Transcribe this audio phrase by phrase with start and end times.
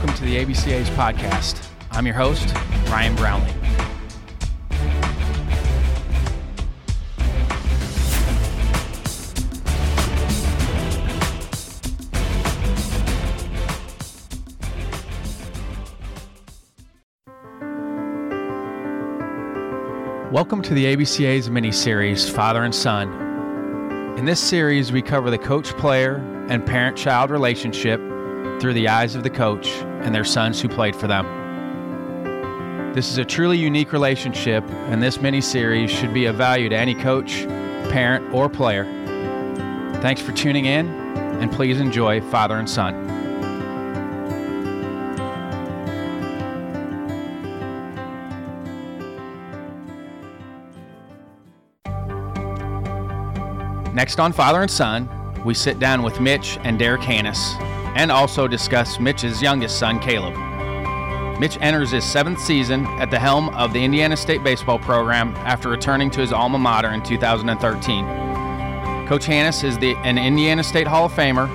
[0.00, 1.62] welcome to the ABCA's podcast.
[1.90, 2.54] I'm your host,
[2.88, 3.52] Ryan Brownlee.
[20.32, 24.16] Welcome to the ABCA's mini series, Father and Son.
[24.16, 26.14] In this series, we cover the coach player
[26.48, 28.00] and parent child relationship
[28.60, 29.68] through the eyes of the coach
[30.02, 31.40] and their sons who played for them.
[32.94, 36.76] This is a truly unique relationship, and this mini series should be of value to
[36.76, 37.46] any coach,
[37.88, 38.84] parent, or player.
[40.02, 40.88] Thanks for tuning in,
[41.40, 43.06] and please enjoy Father and Son.
[53.94, 55.08] Next on Father and Son,
[55.44, 60.36] we sit down with Mitch and Derek Hannahs and also discuss Mitch's youngest son, Kaleb.
[61.40, 65.70] Mitch enters his seventh season at the helm of the Indiana State baseball program after
[65.70, 68.04] returning to his alma mater in 2013.
[69.06, 71.48] Coach Hannahs is the, an Indiana State Hall of Famer.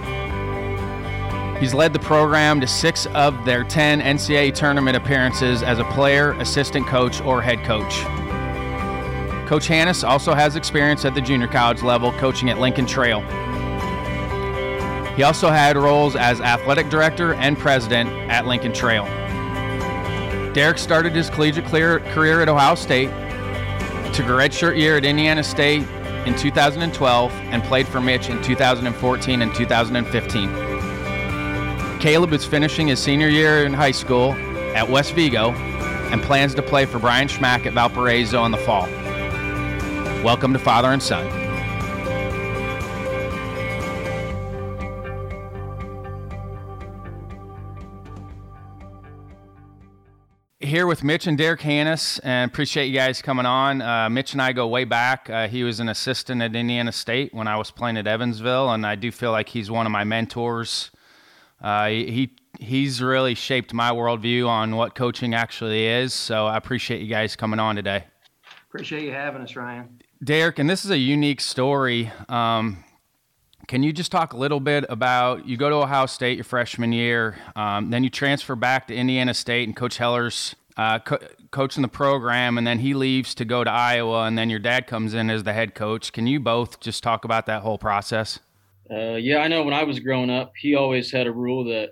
[1.59, 6.31] He's led the program to six of their 10 NCAA tournament appearances as a player,
[6.33, 8.01] assistant coach, or head coach.
[9.47, 13.21] Coach Hannahs also has experience at the junior college level coaching at Lincoln Trail.
[15.15, 19.05] He also had roles as athletic director and president at Lincoln Trail.
[20.53, 23.09] Derek started his collegiate career at Ohio State,
[24.13, 25.83] took a redshirt year at Indiana State
[26.25, 30.49] in 2012, and played for Mitch in 2014 and 2015.
[31.99, 34.33] Kaleb is finishing his senior year in high school
[34.75, 35.51] at West Vigo
[36.11, 38.87] and plans to play for Brian Schmack at Valparaiso in the fall.
[40.23, 41.44] Welcome to Father and Son.
[50.75, 53.81] Here with Mitch and Derek Hannahs, and appreciate you guys coming on.
[53.81, 55.29] Uh, Mitch and I go way back.
[55.29, 58.85] Uh, he was an assistant at Indiana State when I was playing at Evansville, and
[58.85, 60.91] I do feel like he's one of my mentors.
[61.61, 66.13] Uh, he he's really shaped my worldview on what coaching actually is.
[66.13, 68.03] So I appreciate you guys coming on today.
[68.67, 70.01] Appreciate you having us, Ryan.
[70.21, 72.11] Derek, and this is a unique story.
[72.27, 72.83] Um,
[73.69, 76.91] can you just talk a little bit about you go to Ohio State your freshman
[76.91, 81.19] year, um, then you transfer back to Indiana State, and Coach Heller's uh, co-
[81.51, 84.87] coaching the program, and then he leaves to go to Iowa, and then your dad
[84.87, 86.11] comes in as the head coach.
[86.11, 88.39] Can you both just talk about that whole process?
[88.89, 91.91] Uh, yeah, I know when I was growing up, he always had a rule that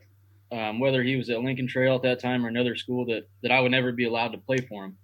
[0.51, 3.51] um, whether he was at Lincoln Trail at that time or another school, that that
[3.51, 4.97] I would never be allowed to play for him.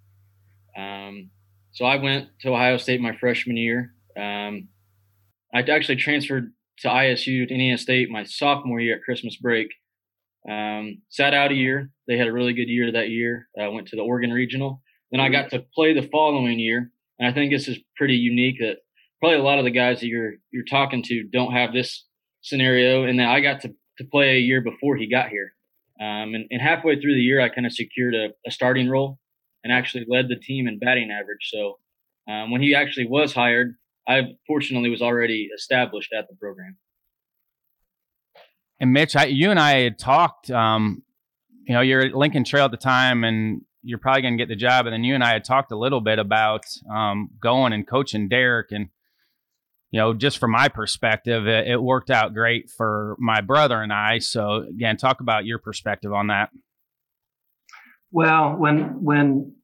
[0.78, 1.30] Um,
[1.72, 3.94] so I went to Ohio State my freshman year.
[4.16, 4.68] Um,
[5.54, 9.70] I actually transferred to ISU to Indiana State my sophomore year at Christmas break.
[10.50, 11.92] Um, sat out a year.
[12.08, 13.48] They had a really good year that year.
[13.58, 14.82] I uh, went to the Oregon Regional.
[15.12, 18.58] Then I got to play the following year, and I think this is pretty unique.
[18.60, 18.78] That
[19.20, 22.06] probably a lot of the guys that you're you're talking to don't have this
[22.42, 25.54] scenario, and then I got to to play a year before he got here.
[26.00, 29.20] Um, and, and, halfway through the year, I kind of secured a, a starting role
[29.66, 31.50] and actually led the team in batting average.
[31.52, 31.78] So
[32.30, 33.76] um, when he actually was hired,
[34.08, 36.78] I fortunately was already established at the program.
[38.80, 40.50] And Mitch, I, you and I had talked.
[40.50, 41.04] Um,
[41.64, 44.50] you know, you're at Lincoln Trail at the time, and you're probably going to get
[44.50, 44.86] the job.
[44.86, 48.28] And then you and I had talked a little bit about um, going and coaching
[48.28, 48.90] Derek, and
[49.92, 53.92] you know, just from my perspective, it, it worked out great for my brother and
[53.92, 54.20] I.
[54.20, 56.50] So again, talk about your perspective on that.
[58.12, 59.56] Well, when when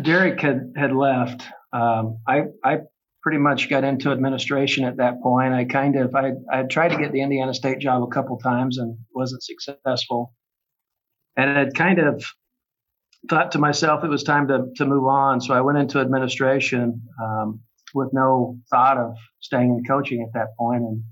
[0.00, 1.42] Derek had had left,
[1.72, 2.78] um, I I
[3.28, 5.52] pretty much got into administration at that point.
[5.52, 8.78] I kind of I I tried to get the Indiana State job a couple times
[8.78, 10.32] and wasn't successful,
[11.36, 12.24] and I kind of
[13.28, 15.42] thought to myself it was time to to move on.
[15.42, 17.60] So I went into administration um,
[17.92, 20.80] with no thought of staying in coaching at that point.
[20.84, 21.02] And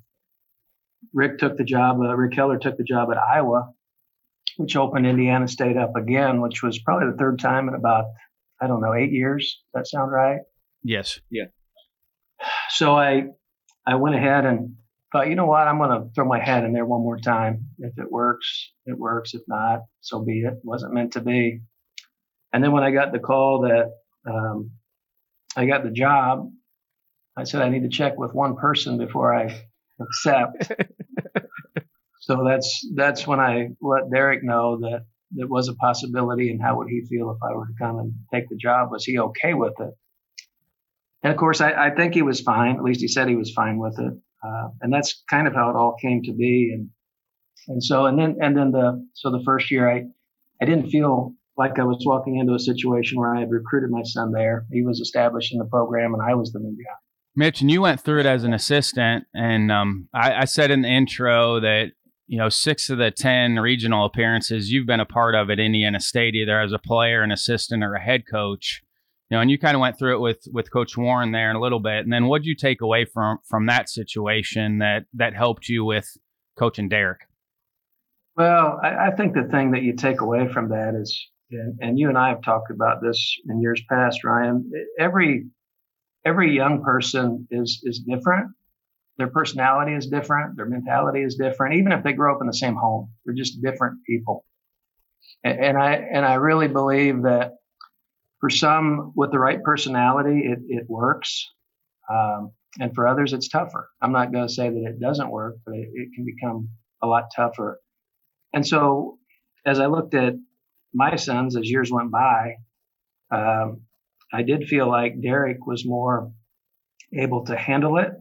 [1.12, 2.00] Rick took the job.
[2.00, 3.74] Uh, Rick Heller took the job at Iowa,
[4.56, 8.06] which opened Indiana State up again, which was probably the third time in about,
[8.58, 9.60] I don't know, eight years.
[9.74, 10.40] Does that sound right?
[10.82, 11.20] Yes.
[11.28, 11.48] Yeah.
[12.70, 13.24] So I,
[13.86, 14.76] I went ahead and
[15.12, 17.66] thought, you know what, I'm going to throw my hat in there one more time.
[17.78, 19.34] If it works, it works.
[19.34, 20.54] If not, so be it.
[20.54, 21.60] it wasn't meant to be.
[22.52, 23.90] And then when I got the call that
[24.30, 24.72] um,
[25.56, 26.50] I got the job,
[27.36, 29.62] I said I need to check with one person before I
[30.00, 30.72] accept.
[32.26, 35.04] So that's that's when I let Derek know that
[35.36, 38.14] it was a possibility, and how would he feel if I were to come and
[38.34, 38.90] take the job?
[38.90, 39.90] Was he okay with it?
[41.26, 42.76] And of course, I, I think he was fine.
[42.76, 44.12] At least he said he was fine with it.
[44.46, 46.70] Uh, and that's kind of how it all came to be.
[46.72, 46.90] And
[47.66, 50.04] and so and then and then the so the first year I
[50.62, 54.04] I didn't feel like I was walking into a situation where I had recruited my
[54.04, 54.66] son there.
[54.70, 56.94] He was established in the program, and I was the new guy.
[57.34, 60.82] Mitch, and you went through it as an assistant, and um, I, I said in
[60.82, 61.86] the intro that
[62.28, 65.98] you know six of the ten regional appearances you've been a part of at Indiana
[65.98, 68.84] State, either as a player, an assistant, or a head coach.
[69.30, 71.56] You know, and you kind of went through it with with Coach Warren there in
[71.56, 75.06] a little bit, and then what did you take away from from that situation that
[75.14, 76.16] that helped you with
[76.56, 77.20] coaching Derek?
[78.36, 81.98] Well, I, I think the thing that you take away from that is, and, and
[81.98, 84.70] you and I have talked about this in years past, Ryan.
[84.98, 85.46] Every
[86.24, 88.52] every young person is is different.
[89.18, 90.56] Their personality is different.
[90.56, 91.76] Their mentality is different.
[91.76, 94.44] Even if they grow up in the same home, they're just different people.
[95.42, 97.52] And, and I and I really believe that
[98.40, 101.48] for some with the right personality, it, it works.
[102.10, 103.88] Um, and for others, it's tougher.
[104.02, 106.68] I'm not going to say that it doesn't work, but it, it can become
[107.02, 107.80] a lot tougher.
[108.52, 109.18] And so,
[109.64, 110.34] as I looked at
[110.94, 112.56] my sons as years went by,
[113.30, 113.82] um,
[114.32, 116.32] I did feel like Derek was more
[117.12, 118.12] able to handle it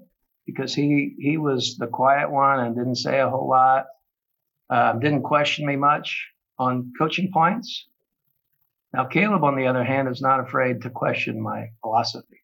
[0.46, 3.86] because he he was the quiet one and didn't say a whole lot,
[4.70, 6.28] uh, didn't question me much
[6.58, 7.88] on coaching points.
[8.96, 12.42] Now Kaleb, on the other hand, is not afraid to question my philosophy.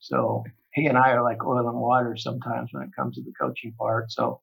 [0.00, 0.44] So
[0.74, 3.72] he and I are like oil and water sometimes when it comes to the coaching
[3.78, 4.12] part.
[4.12, 4.42] So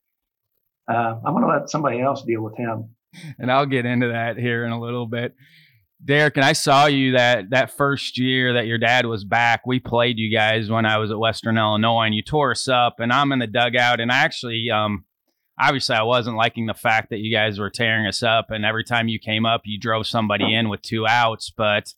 [0.89, 2.95] uh, I'm going to let somebody else deal with him.
[3.37, 5.35] And I'll get into that here in a little bit.
[6.03, 9.67] Derek, and I saw you that that first year that your dad was back.
[9.67, 12.95] We played you guys when I was at Western Illinois, and you tore us up.
[12.99, 15.05] And I'm in the dugout, and I actually, um,
[15.59, 18.49] obviously, I wasn't liking the fact that you guys were tearing us up.
[18.49, 21.51] And every time you came up, you drove somebody in with two outs.
[21.55, 21.93] But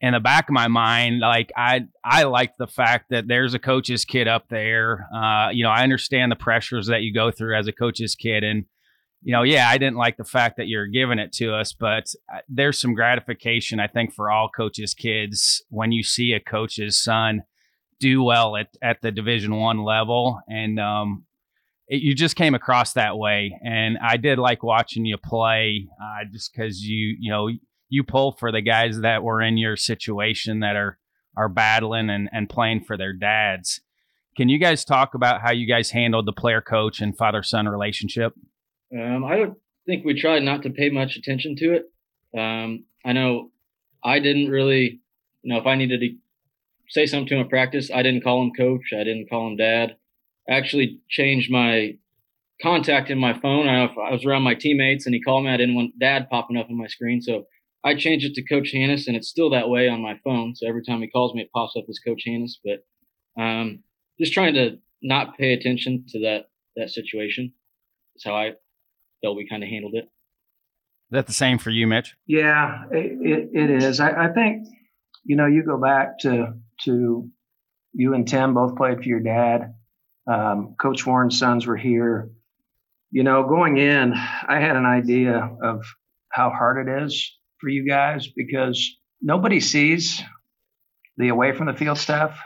[0.00, 3.58] in the back of my mind, like I, I like the fact that there's a
[3.58, 5.08] coach's kid up there.
[5.14, 8.44] Uh, you know, I understand the pressures that you go through as a coach's kid,
[8.44, 8.66] and
[9.22, 12.04] you know, yeah, I didn't like the fact that you're giving it to us, but
[12.32, 17.02] uh, there's some gratification, I think, for all coaches' kids when you see a coach's
[17.02, 17.42] son
[17.98, 21.24] do well at, at the Division One level, and um,
[21.88, 23.58] it, you just came across that way.
[23.64, 27.48] And I did like watching you play, uh, just because you, you know,
[27.88, 30.98] you pull for the guys that were in your situation that are
[31.36, 33.80] are battling and, and playing for their dads.
[34.36, 37.68] Can you guys talk about how you guys handled the player coach and father son
[37.68, 38.32] relationship?
[38.92, 42.38] Um, I don't think we tried not to pay much attention to it.
[42.38, 43.50] Um, I know
[44.02, 45.00] I didn't really,
[45.42, 46.16] you know, if I needed to
[46.88, 48.92] say something to him at practice, I didn't call him coach.
[48.92, 49.96] I didn't call him dad.
[50.48, 51.96] I actually changed my
[52.62, 53.68] contact in my phone.
[53.68, 55.50] I, I was around my teammates and he called me.
[55.50, 57.20] I didn't want dad popping up on my screen.
[57.20, 57.44] So
[57.84, 60.54] I changed it to Coach Hannahs and it's still that way on my phone.
[60.54, 62.58] So every time he calls me, it pops up as Coach Hannahs.
[62.64, 63.80] But um,
[64.18, 66.46] just trying to not pay attention to that
[66.76, 67.52] that situation
[68.14, 68.52] is how I
[69.22, 70.04] felt we kind of handled it.
[70.04, 72.16] Is that the same for you, Mitch?
[72.26, 74.00] Yeah, it, it is.
[74.00, 74.66] I, I think,
[75.24, 76.54] you know, you go back to,
[76.84, 77.30] to
[77.92, 79.74] you and Tim both played for your dad.
[80.26, 82.30] Um, Coach Warren's sons were here.
[83.10, 85.84] You know, going in, I had an idea of
[86.28, 90.22] how hard it is for you guys because nobody sees
[91.16, 92.38] the away from the field stuff.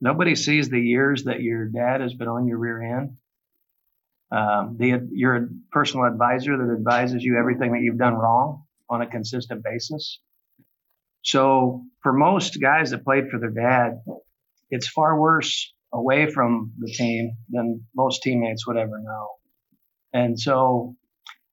[0.00, 3.16] Nobody sees the years that your dad has been on your rear end
[4.34, 9.06] um, the, your personal advisor that advises you everything that you've done wrong on a
[9.06, 10.18] consistent basis.
[11.22, 14.02] So for most guys that played for their dad,
[14.70, 19.28] it's far worse away from the team than most teammates would ever know.
[20.12, 20.96] And so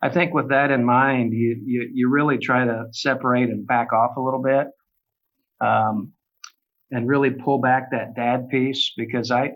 [0.02, 3.94] I think with that in mind, you, you, you really try to separate and back
[3.94, 4.68] off a little bit.
[5.66, 6.14] Um,
[6.92, 9.52] and really pull back that dad piece because I,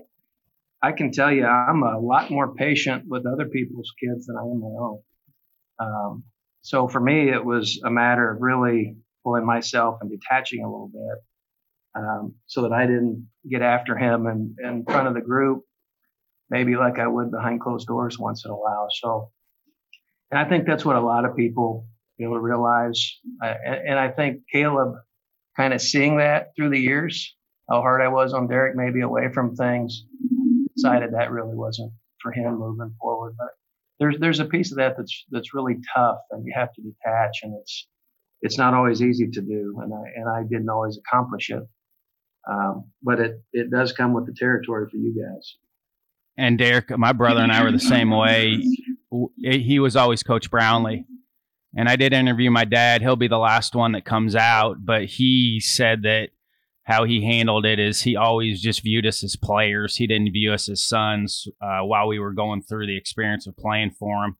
[0.81, 4.43] I can tell you, I'm a lot more patient with other people's kids than I
[4.43, 4.99] am my own.
[5.79, 6.23] Um,
[6.61, 10.89] so for me, it was a matter of really pulling myself and detaching a little
[10.91, 11.23] bit,
[11.95, 15.63] um, so that I didn't get after him and in, front of the group,
[16.49, 18.87] maybe like I would behind closed doors once in a while.
[18.89, 19.31] So,
[20.31, 21.87] and I think that's what a lot of people
[22.17, 23.19] be able to realize.
[23.41, 24.95] And, and I think Kaleb
[25.55, 27.35] kind of seeing that through the years,
[27.69, 30.03] how hard I was on Derek, maybe away from things
[30.75, 33.35] decided that really wasn't for him moving forward.
[33.37, 33.49] But
[33.99, 37.39] there's there's a piece of that that's that's really tough, and you have to detach,
[37.43, 37.87] and it's
[38.41, 41.63] it's not always easy to do, and I and I didn't always accomplish it.
[42.49, 45.55] Um, but it it does come with the territory for you guys.
[46.37, 48.61] And Derek, my brother and I were the same way.
[49.37, 51.05] He was always Coach Brownlee.
[51.77, 53.01] And I did interview my dad.
[53.01, 56.29] He'll be the last one that comes out, but he said that
[56.83, 59.95] how he handled it is he always just viewed us as players.
[59.95, 63.57] He didn't view us as sons uh, while we were going through the experience of
[63.57, 64.37] playing for him.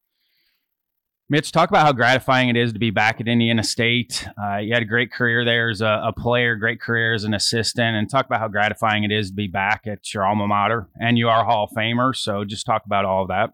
[1.28, 4.28] Mitch, talk about how gratifying it is to be back at Indiana State.
[4.40, 7.34] Uh, you had a great career there as a, a, player, great career as an
[7.34, 10.88] assistant, and talk about how gratifying it is to be back at your alma mater.
[11.02, 13.54] And you are Hall of Famer, so just talk about all of that.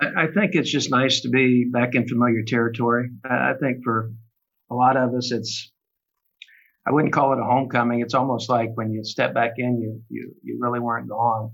[0.00, 3.10] I, I think it's just nice to be back in familiar territory.
[3.24, 4.10] I think for
[4.68, 5.70] a lot of us, it's
[6.84, 8.00] I wouldn't call it a homecoming.
[8.00, 11.52] It's almost like when you step back in, you you you really weren't gone.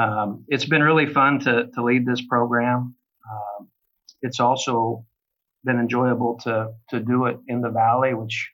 [0.00, 2.94] Um, it's been really fun to to lead this program.
[3.28, 3.65] Um,
[4.22, 5.04] it's also
[5.64, 8.50] been enjoyable to to do it in the valley, which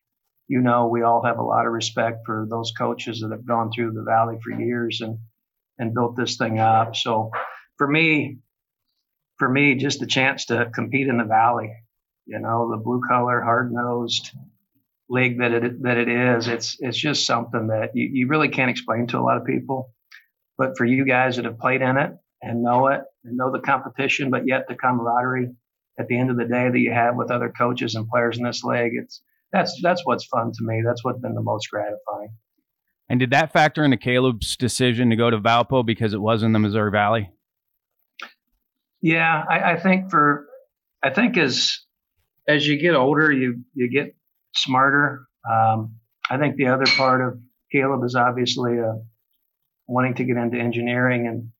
[0.49, 3.71] you know we all have a lot of respect for those coaches that have gone
[3.73, 5.19] through the valley for years and
[5.79, 6.97] and built this thing up.
[6.97, 7.31] So
[7.79, 8.39] for me,
[9.39, 11.73] for me, just the chance to compete in the valley,
[12.27, 14.31] you know, the blue collar, hard nosed
[15.09, 18.71] league that it that it is, it's it's just something that you, you really can't
[18.71, 19.93] explain to a lot of people.
[20.57, 23.61] But for you guys that have played in it and know it and know the
[23.61, 25.51] competition, but yet the camaraderie
[25.99, 28.45] at the end of the day that you have with other coaches and players in
[28.45, 28.93] this league.
[28.95, 29.23] It's
[29.53, 30.83] that's that's what's fun to me.
[30.85, 32.35] That's what's been the most gratifying.
[33.09, 36.53] And did that factor into Kaleb's decision to go to Valpo because it was in
[36.53, 37.31] the Missouri Valley?
[39.03, 40.47] Yeah, I, I think for
[41.03, 41.79] I think as
[42.49, 44.17] as you get older, you you get
[44.55, 45.27] smarter.
[45.49, 45.97] Um,
[46.31, 47.39] I think the other part of
[47.75, 48.95] Kaleb is obviously uh,
[49.87, 51.51] wanting to get into engineering and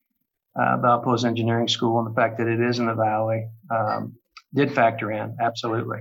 [0.55, 4.13] uh, Valpo's engineering school and the fact that it is in the valley um,
[4.53, 5.99] did factor in absolutely.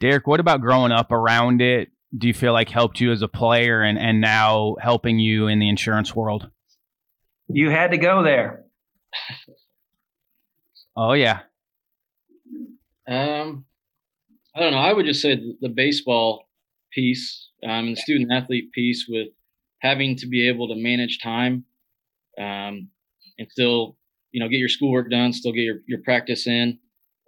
[0.00, 1.88] Derek, what about growing up around it?
[2.16, 5.58] Do you feel like helped you as a player and, and now helping you in
[5.58, 6.48] the insurance world?
[7.48, 8.64] You had to go there.
[10.96, 11.40] oh yeah.
[13.06, 13.64] Um,
[14.54, 14.78] I don't know.
[14.78, 16.48] I would just say the, the baseball
[16.92, 19.28] piece um, and the student athlete piece with
[19.80, 21.64] having to be able to manage time
[22.38, 22.88] um,
[23.38, 23.96] and still,
[24.32, 26.78] you know, get your schoolwork done, still get your, your practice in,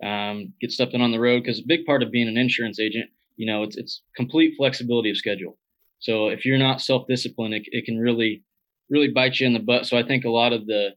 [0.02, 1.42] um, get stuff done on the road.
[1.42, 5.10] Because a big part of being an insurance agent, you know, it's it's complete flexibility
[5.10, 5.58] of schedule.
[5.98, 8.42] So if you're not self-disciplined, it, it can really
[8.88, 9.86] really bite you in the butt.
[9.86, 10.90] So I think a lot of the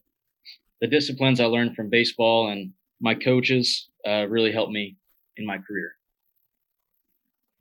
[0.81, 4.97] the disciplines I learned from baseball and my coaches uh, really helped me
[5.37, 5.91] in my career.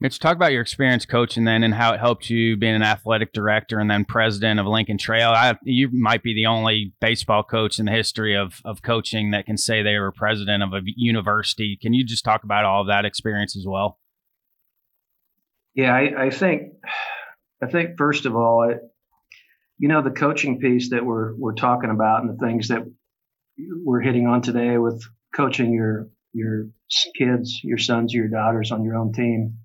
[0.01, 3.33] Mitch, talk about your experience coaching then and how it helped you being an athletic
[3.33, 5.31] director and then president of Lincoln Trail.
[5.31, 9.47] I, you might be the only baseball coach in the history of, of coaching that
[9.47, 11.77] can say they were president of a university.
[11.81, 13.99] Can you just talk about all of that experience as well?
[15.75, 16.75] Yeah, I, I think,
[17.61, 18.79] I think first of all, it,
[19.79, 22.83] you know, the coaching piece that we're we're talking about and the things that
[23.85, 26.67] we're hitting on today with coaching your your
[27.17, 29.59] kids, your sons, your daughters on your own team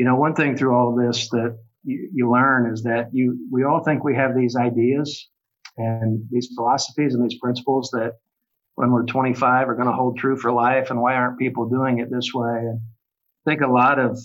[0.00, 3.36] you know, one thing through all of this that you, you learn is that you,
[3.52, 5.28] we all think we have these ideas
[5.76, 8.12] and these philosophies and these principles that
[8.76, 10.88] when we're 25 are going to hold true for life.
[10.88, 12.60] And why aren't people doing it this way?
[12.60, 14.18] And I think a lot of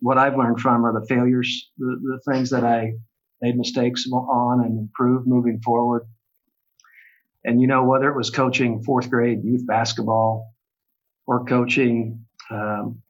[0.00, 2.94] what I've learned from are the failures, the, the things that I
[3.40, 6.08] made mistakes on and improved moving forward.
[7.44, 10.52] And you know, whether it was coaching fourth grade youth basketball
[11.28, 13.00] or coaching um,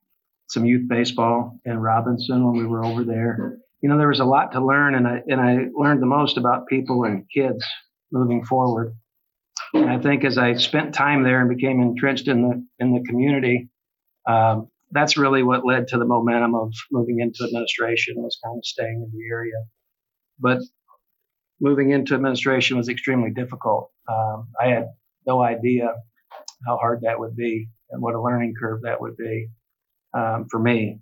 [0.50, 3.56] some youth baseball in Robinson when we were over there.
[3.80, 6.36] You know, there was a lot to learn, and I and I learned the most
[6.36, 7.64] about people and kids
[8.12, 8.92] moving forward.
[9.72, 13.02] And I think as I spent time there and became entrenched in the in the
[13.08, 13.70] community,
[14.28, 18.16] um, that's really what led to the momentum of moving into administration.
[18.16, 19.64] Was kind of staying in the area,
[20.40, 20.58] but
[21.60, 23.90] moving into administration was extremely difficult.
[24.08, 24.86] Um, I had
[25.26, 25.94] no idea
[26.66, 29.48] how hard that would be and what a learning curve that would be
[30.14, 30.98] um, for me.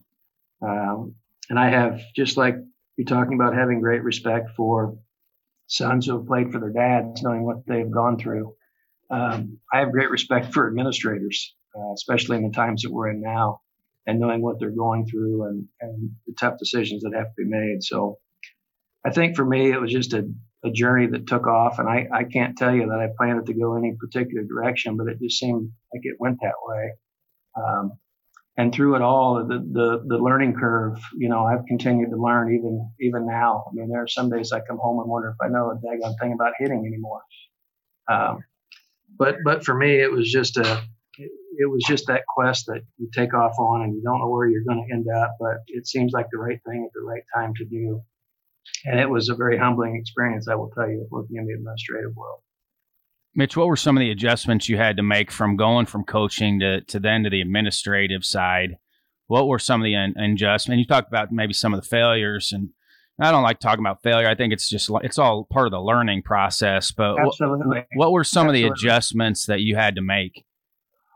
[0.63, 1.15] Um,
[1.51, 2.57] and I have, just like
[2.97, 4.99] you're talking about having great respect for
[5.67, 8.55] sons who have played for their dads, knowing what they've gone through.
[9.11, 13.21] Um, I have great respect for administrators, uh, especially in the times that we're in
[13.21, 13.61] now,
[14.07, 17.45] and knowing what they're going through and, and the tough decisions that have to be
[17.45, 17.83] made.
[17.83, 18.19] So
[19.07, 20.29] I think for me, it was just a,
[20.65, 21.79] a journey that took off.
[21.79, 24.97] And I, I can't tell you that I planned it to go any particular direction,
[24.97, 26.93] but it just seemed like it went that way.
[27.57, 27.93] Um,
[28.59, 32.53] and through it all, the, the, the learning curve, you know, I've continued to learn
[32.53, 33.65] even, even now.
[33.69, 35.77] I mean, there are some days I come home and wonder if I know a
[35.77, 37.23] daggone thing about hitting anymore.
[38.11, 38.45] Um,
[39.17, 40.83] but, but for me, it was just a,
[41.17, 44.49] it was just that quest that you take off on and you don't know where
[44.49, 47.23] you're going to end up, but it seems like the right thing at the right
[47.35, 48.03] time to do.
[48.85, 52.15] And it was a very humbling experience, I will tell you, working in the administrative
[52.17, 52.41] world.
[53.35, 56.61] Mitch, what were some of the adjustments you had to make from going from coaching
[56.61, 58.79] to, to then to the administrative side?
[59.27, 60.69] What were some of the adjustments?
[60.69, 62.71] And you talked about maybe some of the failures, and
[63.21, 64.29] I don't like talking about failure.
[64.29, 66.91] I think it's just it's all part of the learning process.
[66.91, 67.35] But what,
[67.95, 68.65] what, were some Absolutely.
[68.65, 70.45] of the adjustments that you had to make?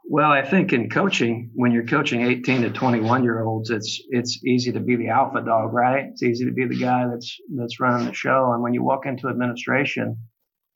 [0.04, 4.44] Well, I think in coaching, when you're coaching 18 to 21 year olds, it's it's
[4.44, 6.06] easy to be the alpha dog, right?
[6.10, 8.52] It's easy to be the guy that's that's running the show.
[8.52, 10.18] And when you walk into administration,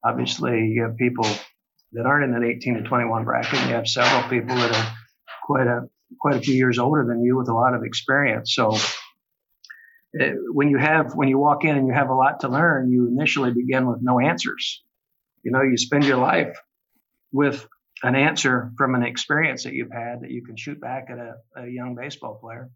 [0.05, 1.26] obviously you have people
[1.93, 3.61] that aren't in that 18 to 21 bracket.
[3.61, 4.97] You have several people that are
[5.45, 5.88] quite a
[6.21, 8.55] quite a few years older than you with a lot of experience.
[8.55, 8.76] So
[10.12, 12.91] it, when you have when you walk in and you have a lot to learn,
[12.91, 14.83] you initially begin with no answers.
[15.43, 16.59] You know, you spend your life
[17.33, 17.67] with
[18.03, 21.37] an answer from an experience that you've had that you can shoot back at a,
[21.57, 22.71] a young baseball player.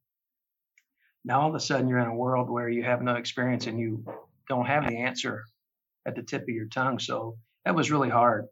[1.25, 3.79] Now all of a sudden you're in a world where you have no experience and
[3.79, 4.05] you
[4.49, 5.45] don't have the answer
[6.11, 6.99] at the tip of your tongue.
[6.99, 8.47] So that was really hard.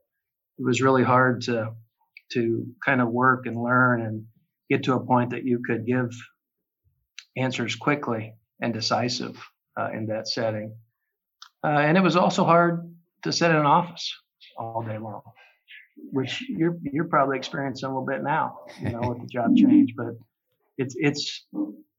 [0.58, 1.72] It was really hard to
[2.32, 4.26] to kind of work and learn and
[4.68, 6.10] get to a point that you could give
[7.36, 9.36] answers quickly and decisive
[9.80, 10.76] uh, in that setting.
[11.64, 14.14] Uh, and it was also hard to sit in an office
[14.58, 15.22] all day long,
[16.12, 19.94] which you're you're probably experiencing a little bit now, you know, with the job change.
[19.96, 20.16] But
[20.76, 21.46] it's it's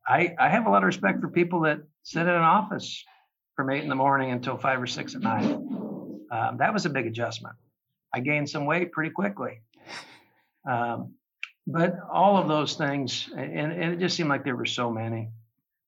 [0.07, 3.03] I I have a lot of respect for people that sit in an office
[3.59, 5.43] from eight in the morning until five or six at night.
[5.43, 7.57] Um, that was a big adjustment.
[8.15, 9.59] I gained some weight pretty quickly.
[10.65, 11.15] Um,
[11.67, 15.31] but all of those things, and, and it just seemed like there were so many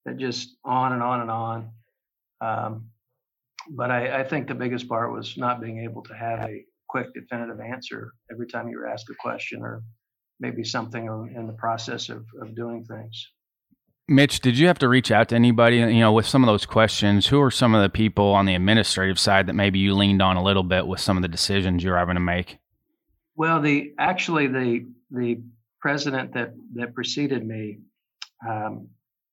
[0.03, 1.69] that just on and on and on.
[2.41, 2.89] Um,
[3.69, 7.13] but I, I, think the biggest part was not being able to have a quick,
[7.13, 9.81] definitive answer every time you were asked a question or
[10.41, 13.29] maybe something in the process of, of doing things.
[14.07, 16.65] Mitch, did you have to reach out to anybody, you know, with some of those
[16.65, 17.27] questions?
[17.27, 20.37] Who are some of the people on the administrative side that maybe you leaned on
[20.37, 22.57] a little bit with some of the decisions you're having to make?
[23.35, 25.41] Well, the actually the the
[25.79, 27.79] president that that preceded me,
[28.47, 28.87] um,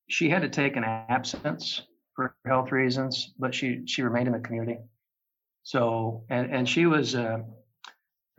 [0.09, 1.83] she had to take an absence
[2.15, 4.79] for health reasons, but she she remained in the community.
[5.65, 7.39] So and and she was uh,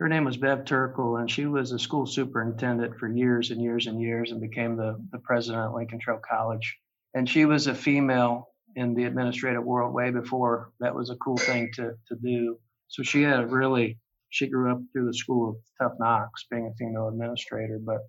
[0.00, 3.86] her name was Bev Turkle, and she was a school superintendent for years and years
[3.86, 6.78] and years, and became the the president at Lincoln Trail College.
[7.14, 11.36] And she was a female in the administrative world way before that was a cool
[11.36, 12.58] thing to to do.
[12.88, 13.98] So she had a really
[14.30, 18.00] she grew up through the school of tough knocks, being a female administrator, but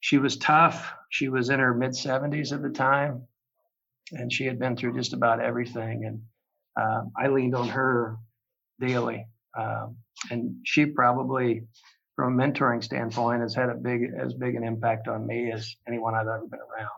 [0.00, 0.92] she was tough.
[1.10, 3.28] She was in her mid 70s at the time,
[4.10, 6.04] and she had been through just about everything.
[6.04, 6.22] And
[6.76, 8.16] um, I leaned on her
[8.80, 9.26] daily.
[9.58, 9.96] Um,
[10.30, 11.62] and she probably,
[12.16, 15.74] from a mentoring standpoint, has had a big as big an impact on me as
[15.88, 16.90] anyone I've ever been around.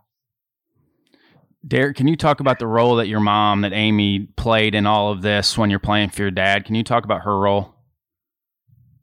[1.67, 5.11] Derek, can you talk about the role that your mom, that Amy, played in all
[5.11, 6.67] of this when you're playing for your dad?
[6.67, 7.75] Can you talk about her role?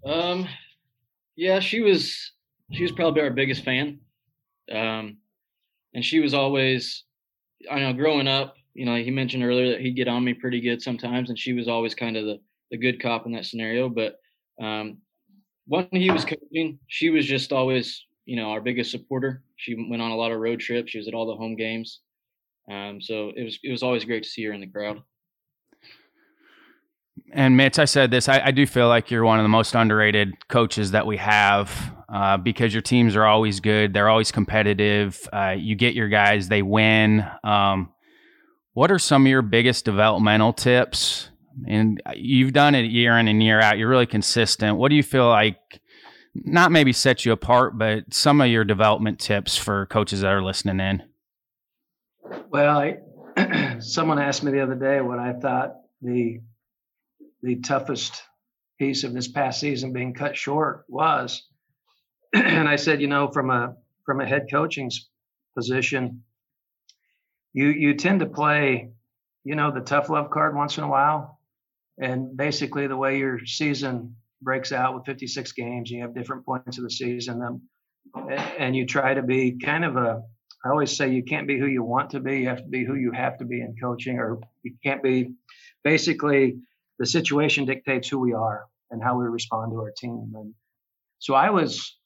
[0.05, 0.47] Um,
[1.35, 2.33] yeah, she was
[2.71, 3.99] she was probably our biggest fan,
[4.71, 5.17] um,
[5.93, 7.03] and she was always,
[7.69, 8.55] I know, growing up.
[8.73, 11.53] You know, he mentioned earlier that he'd get on me pretty good sometimes, and she
[11.53, 12.39] was always kind of the
[12.71, 13.89] the good cop in that scenario.
[13.89, 14.17] But
[14.61, 14.97] um,
[15.67, 19.43] when he was coaching, she was just always, you know, our biggest supporter.
[19.57, 20.91] She went on a lot of road trips.
[20.91, 21.99] She was at all the home games.
[22.69, 25.01] Um, so it was it was always great to see her in the crowd.
[27.33, 28.27] And Mitch, I said this.
[28.27, 31.95] I, I, do feel like you're one of the most underrated coaches that we have
[32.09, 33.93] uh, because your teams are always good.
[33.93, 35.29] They're always competitive.
[35.31, 37.25] Uh, you get your guys, they win.
[37.43, 37.93] Um,
[38.73, 41.30] what are some of your biggest developmental tips?
[41.67, 43.77] And you've done it year in and year out.
[43.77, 44.77] You're really consistent.
[44.77, 45.57] What do you feel like?
[46.33, 50.43] Not maybe set you apart, but some of your development tips for coaches that are
[50.43, 51.03] listening in.
[52.49, 52.97] Well,
[53.37, 56.39] I, someone asked me the other day what I thought the
[57.43, 58.23] the toughest
[58.79, 61.47] piece of this past season being cut short was.
[62.33, 64.89] and I said, you know, from a from a head coaching
[65.55, 66.23] position,
[67.53, 68.91] you you tend to play,
[69.43, 71.39] you know, the tough love card once in a while,
[72.01, 76.77] and basically the way your season breaks out with 56 games, you have different points
[76.77, 77.41] of the season,
[78.15, 80.21] and, and you try to be kind of a.
[80.65, 82.41] I always say you can't be who you want to be.
[82.41, 85.33] You have to be who you have to be in coaching, or you can't be.
[85.83, 86.57] Basically,
[86.99, 90.33] the situation dictates who we are and how we respond to our team.
[90.35, 90.53] And
[91.17, 91.97] so I was,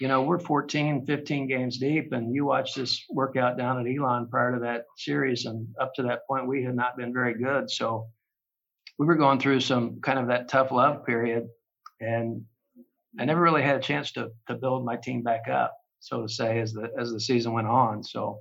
[0.00, 4.28] you know, we're 14, 15 games deep, and you watch this workout down at Elon
[4.28, 7.70] prior to that series, and up to that point, we had not been very good.
[7.70, 8.08] So
[8.98, 11.48] we were going through some kind of that tough love period,
[12.00, 12.44] and
[13.18, 16.28] I never really had a chance to to build my team back up, so to
[16.28, 18.02] say, as the as the season went on.
[18.02, 18.40] So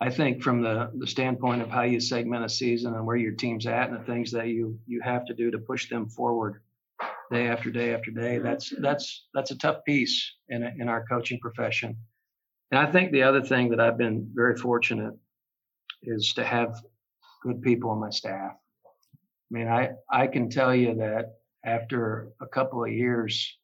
[0.00, 3.34] I think from the, the standpoint of how you segment a season and where your
[3.34, 6.60] team's at and the things that you you have to do to push them forward
[7.30, 11.38] day after day after day, that's that's that's a tough piece in in our coaching
[11.38, 11.96] profession.
[12.72, 15.14] And I think the other thing that I've been very fortunate
[16.02, 16.80] is to have
[17.42, 18.52] good people on my staff.
[19.52, 21.34] I mean, I I can tell you that
[21.64, 23.58] after a couple of years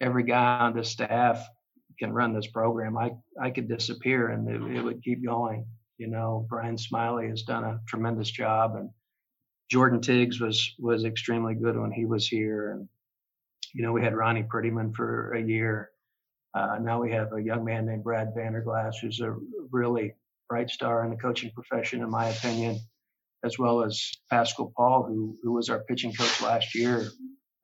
[0.00, 1.46] every guy on the staff
[1.98, 5.66] can run this program, I I could disappear and it, it would keep going.
[5.98, 8.90] You know, Brian Smiley has done a tremendous job, and
[9.70, 12.88] Jordan Tiegs was was extremely good when he was here, and
[13.74, 15.90] you know we had Ronnie Prettyman for a year.
[16.54, 19.36] Uh, now we have a young man named Brad Vanderglass, who's a
[19.70, 20.14] really
[20.48, 22.78] bright star in the coaching profession, in my opinion,
[23.46, 27.08] as well as Pascal Paul, who who was our pitching coach last year,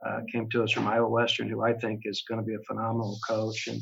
[0.07, 2.65] uh, came to us from Iowa Western, who I think is going to be a
[2.67, 3.67] phenomenal coach.
[3.67, 3.81] And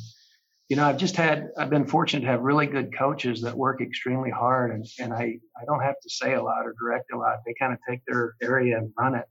[0.68, 3.80] you know, I've just had I've been fortunate to have really good coaches that work
[3.80, 7.18] extremely hard, and and I I don't have to say a lot or direct a
[7.18, 7.38] lot.
[7.46, 9.26] They kind of take their area and run it,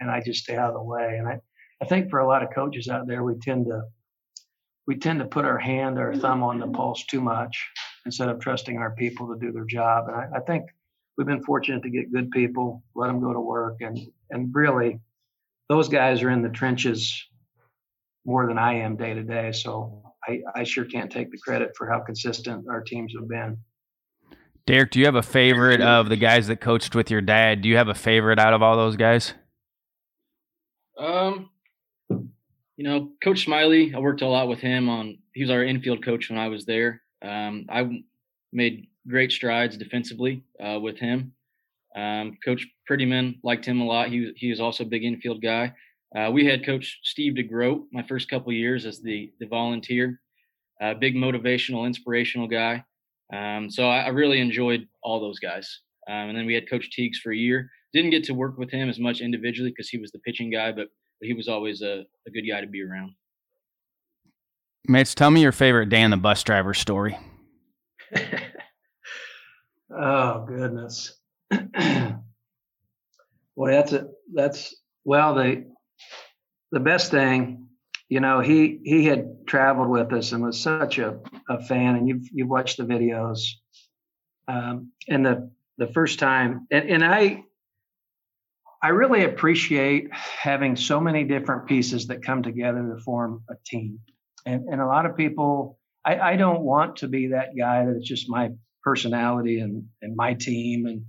[0.00, 1.16] and I just stay out of the way.
[1.18, 1.40] And I
[1.82, 3.82] I think for a lot of coaches out there, we tend to
[4.86, 7.66] we tend to put our hand or thumb on the pulse too much
[8.04, 10.08] instead of trusting our people to do their job.
[10.08, 10.64] And I, I think
[11.16, 13.98] we've been fortunate to get good people, let them go to work, and
[14.30, 15.00] and really,
[15.68, 17.26] those guys are in the trenches
[18.24, 19.52] more than I am day to day.
[19.52, 23.58] So I, I sure can't take the credit for how consistent our teams have been.
[24.66, 27.60] Derek, do you have a favorite of the guys that coached with your dad?
[27.60, 29.34] Do you have a favorite out of all those guys?
[30.98, 31.50] Um,
[32.08, 35.18] you know, Coach Smiley, I worked a lot with him on.
[35.34, 37.02] He was our infield coach when I was there.
[37.22, 38.02] Um, I
[38.52, 41.32] made great strides defensively uh, with him.
[41.96, 44.08] Um, coach Prettyman liked him a lot.
[44.08, 45.72] He he was also a big infield guy.
[46.16, 50.20] Uh, we had Coach Steve DeGroat my first couple years as the the volunteer.
[50.80, 52.84] Uh, big motivational, inspirational guy.
[53.32, 55.80] Um, so I, I, really enjoyed all those guys.
[56.08, 57.70] Um, and then we had Coach Tiegs for a year.
[57.92, 60.72] Didn't get to work with him as much individually because he was the pitching guy,
[60.72, 60.88] but,
[61.20, 63.12] but he was always a, a good guy to be around.
[64.86, 67.16] Mitch, tell me your favorite Dan the bus driver story.
[69.96, 71.14] oh goodness.
[73.56, 74.06] Well, that's it.
[74.32, 75.64] That's well the
[76.72, 77.68] the best thing,
[78.08, 82.08] you know, he he had traveled with us and was such a, a fan, and
[82.08, 83.42] you've you've watched the videos.
[84.48, 87.44] Um, and the the first time, and, and I
[88.82, 94.00] I really appreciate having so many different pieces that come together to form a team.
[94.46, 98.06] And, and a lot of people, I, I don't want to be that guy that's
[98.06, 98.50] just my
[98.84, 100.86] personality and, and my team.
[100.86, 101.04] And,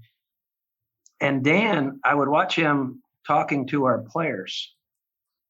[1.20, 4.74] and Dan, I would watch him talking to our players.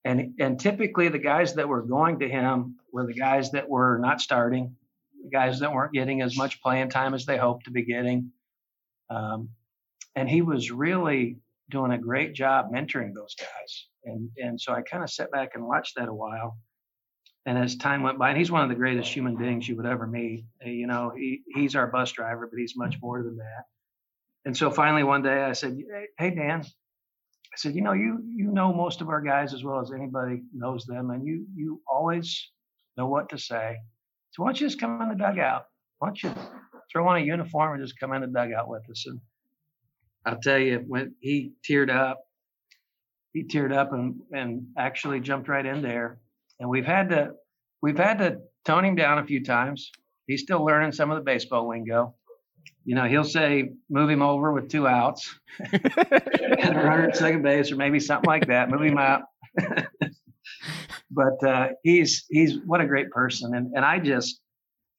[0.04, 3.98] And, and typically the guys that were going to him were the guys that were
[4.00, 4.76] not starting,
[5.24, 8.32] the guys that weren't getting as much playing time as they hoped to be getting.
[9.10, 9.50] Um,
[10.16, 11.38] and he was really
[11.70, 13.88] doing a great job mentoring those guys.
[14.04, 16.58] And and so I kind of sat back and watched that a while.
[17.46, 19.86] And as time went by, and he's one of the greatest human beings you would
[19.86, 20.46] ever meet.
[20.66, 23.66] You know, he, he's our bus driver, but he's much more than that.
[24.46, 25.78] And so finally one day I said,
[26.18, 29.80] Hey Dan, I said, you know, you you know most of our guys as well
[29.80, 32.52] as anybody knows them, and you you always
[32.98, 33.78] know what to say.
[34.32, 35.66] So why don't you just come in the dugout?
[36.00, 36.34] Why don't you
[36.92, 39.06] throw on a uniform and just come in the dugout with us?
[39.08, 39.22] And
[40.26, 42.20] I'll tell you, when he teared up,
[43.32, 46.20] he teared up and, and actually jumped right in there.
[46.60, 47.32] And we've had to
[47.82, 49.92] we've had to tone him down a few times.
[50.28, 52.16] He's still learning some of the baseball lingo.
[52.84, 57.42] You know, he'll say, move him over with two outs and a runner at second
[57.42, 58.70] base, or maybe something like that.
[58.70, 59.24] Move him out.
[61.12, 64.40] but uh, he's he's what a great person, and and I just,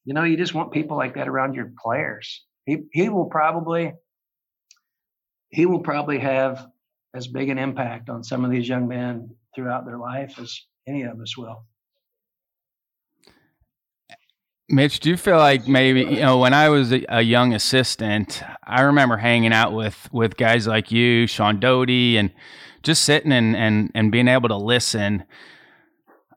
[0.04, 2.44] you know, you just want people like that around your players.
[2.64, 3.92] He he will probably
[5.50, 6.66] he will probably have
[7.14, 11.02] as big an impact on some of these young men throughout their life as any
[11.02, 11.64] of us will.
[14.68, 18.42] Mitch, do you feel like maybe you know when I was a, a, young assistant,
[18.64, 22.32] I remember hanging out with with guys like you, Sean Doty, and
[22.82, 25.24] just sitting and and and being able to listen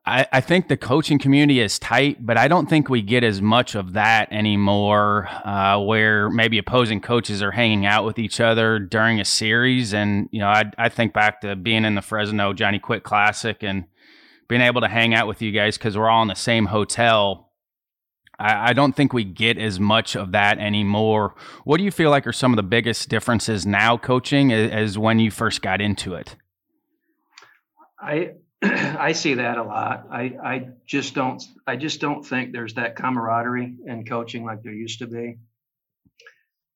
[0.10, 3.42] I, I, think the coaching community is tight, but I don't think we get as
[3.42, 5.28] much of that anymore.
[5.46, 10.28] Uh, where maybe opposing coaches are hanging out with each other during a series, and
[10.32, 13.86] you know, I, I think back to being in the Fresno Johnny Quick Classic and
[14.50, 17.52] being able to hang out with you guys because we're all in the same hotel.
[18.38, 21.36] I, I don't think we get as much of that anymore.
[21.64, 24.98] What do you feel like are some of the biggest differences now coaching as, as
[24.98, 26.36] when you first got into it?
[28.02, 28.32] I
[28.64, 30.08] I see that a lot.
[30.12, 34.74] I, I just don't I just don't think there's that camaraderie in coaching like there
[34.74, 35.38] used to be.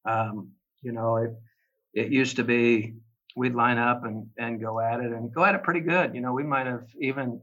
[0.05, 0.51] Um,
[0.83, 1.31] you know, it
[1.93, 2.97] it used to be
[3.35, 6.13] we'd line up and and go at it and go at it pretty good.
[6.13, 7.41] You know, we might have even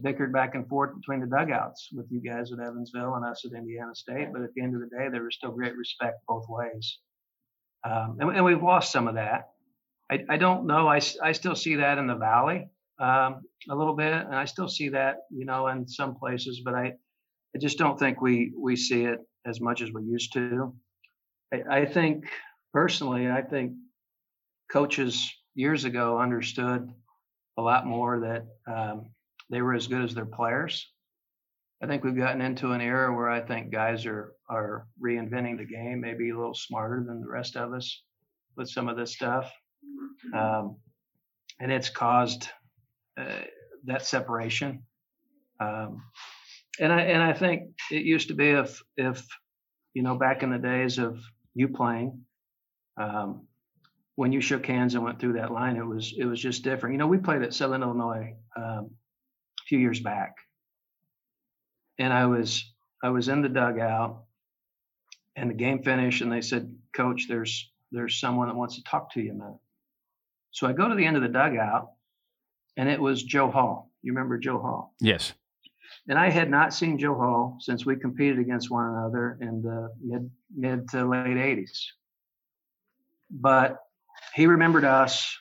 [0.00, 3.56] bickered back and forth between the dugouts with you guys at Evansville and us at
[3.56, 6.46] Indiana State, but at the end of the day, there was still great respect both
[6.48, 6.98] ways.
[7.84, 9.50] Um, and, and, we've lost some of that.
[10.10, 10.88] I, I don't know.
[10.88, 12.68] I, I still see that in the Valley
[13.00, 16.74] um, a little bit, and I still see that, you know, in some places, but
[16.74, 16.92] I,
[17.54, 20.72] I just don't think we we see it as much as we used to.
[21.52, 22.26] I, I think
[22.72, 23.72] personally, I think
[24.70, 26.88] coaches years ago understood
[27.58, 29.06] a lot more that um,
[29.52, 30.90] they were as good as their players.
[31.82, 35.64] I think we've gotten into an era where I think guys are are reinventing the
[35.64, 38.02] game, maybe a little smarter than the rest of us
[38.56, 39.52] with some of this stuff,
[40.34, 40.76] um,
[41.60, 42.48] and it's caused
[43.20, 43.42] uh,
[43.84, 44.84] that separation.
[45.60, 46.02] Um,
[46.80, 49.26] and I and I think it used to be if if
[49.92, 51.20] you know back in the days of
[51.54, 52.24] you playing,
[52.96, 53.46] um,
[54.14, 56.94] when you shook hands and went through that line, it was it was just different.
[56.94, 58.92] You know, we played at Southern Illinois um,
[59.62, 60.36] a few years back,
[61.98, 62.72] and I was
[63.02, 64.24] I was in the dugout,
[65.36, 69.12] and the game finished, and they said, "Coach, there's there's someone that wants to talk
[69.12, 69.58] to you a minute."
[70.50, 71.92] So I go to the end of the dugout,
[72.76, 73.90] and it was Joe Hall.
[74.02, 74.94] You remember Joe Hall?
[75.00, 75.32] Yes.
[76.08, 79.92] And I had not seen Joe Hall since we competed against one another in the
[80.02, 81.86] mid mid to late '80s.
[83.30, 83.78] But
[84.34, 85.38] he remembered us,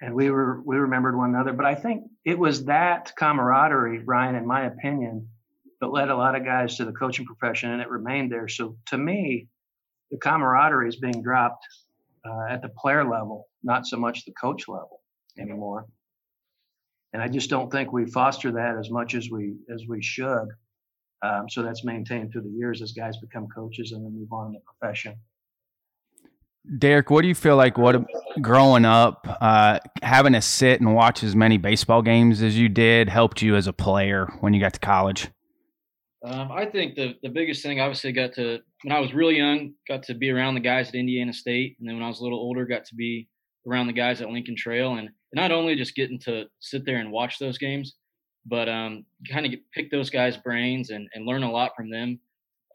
[0.00, 1.52] and we were we remembered one another.
[1.52, 5.28] But I think it was that camaraderie, Brian, in my opinion,
[5.80, 8.48] that led a lot of guys to the coaching profession, and it remained there.
[8.48, 9.48] So to me,
[10.10, 11.64] the camaraderie is being dropped
[12.24, 15.00] uh, at the player level, not so much the coach level
[15.38, 15.86] anymore.
[17.12, 20.48] And I just don't think we foster that as much as we as we should.
[21.22, 24.46] Um, so that's maintained through the years as guys become coaches and then move on
[24.48, 25.16] in the profession.
[26.78, 27.78] Derek, what do you feel like?
[27.78, 28.04] What
[28.40, 33.08] growing up, uh, having to sit and watch as many baseball games as you did
[33.08, 35.28] helped you as a player when you got to college?
[36.22, 39.72] Um, I think the the biggest thing, obviously, got to when I was really young,
[39.88, 42.22] got to be around the guys at Indiana State, and then when I was a
[42.22, 43.28] little older, got to be
[43.66, 47.10] around the guys at Lincoln Trail, and not only just getting to sit there and
[47.10, 47.94] watch those games,
[48.46, 52.20] but um, kind of pick those guys' brains and, and learn a lot from them.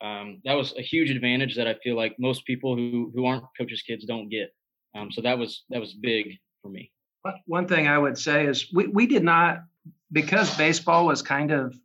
[0.01, 3.45] Um, that was a huge advantage that I feel like most people who who aren't
[3.57, 4.53] coaches' kids don't get.
[4.95, 6.91] Um, so that was that was big for me.
[7.45, 9.63] One thing I would say is we, we did not
[10.11, 11.75] because baseball was kind of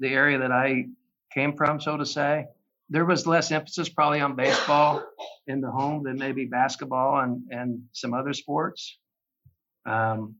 [0.00, 0.86] the area that I
[1.32, 2.46] came from, so to say.
[2.90, 5.04] There was less emphasis probably on baseball
[5.46, 8.98] in the home than maybe basketball and, and some other sports.
[9.86, 10.36] Um,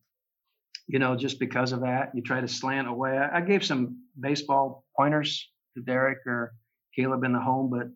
[0.87, 3.19] you know, just because of that, you try to slant away.
[3.19, 6.55] I, I gave some baseball pointers to Derek or
[6.99, 7.89] Kaleb in the home, but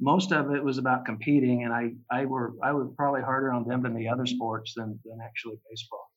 [0.00, 3.66] most of it was about competing, and I I were I was probably harder on
[3.66, 6.10] them than the other sports than than actually baseball.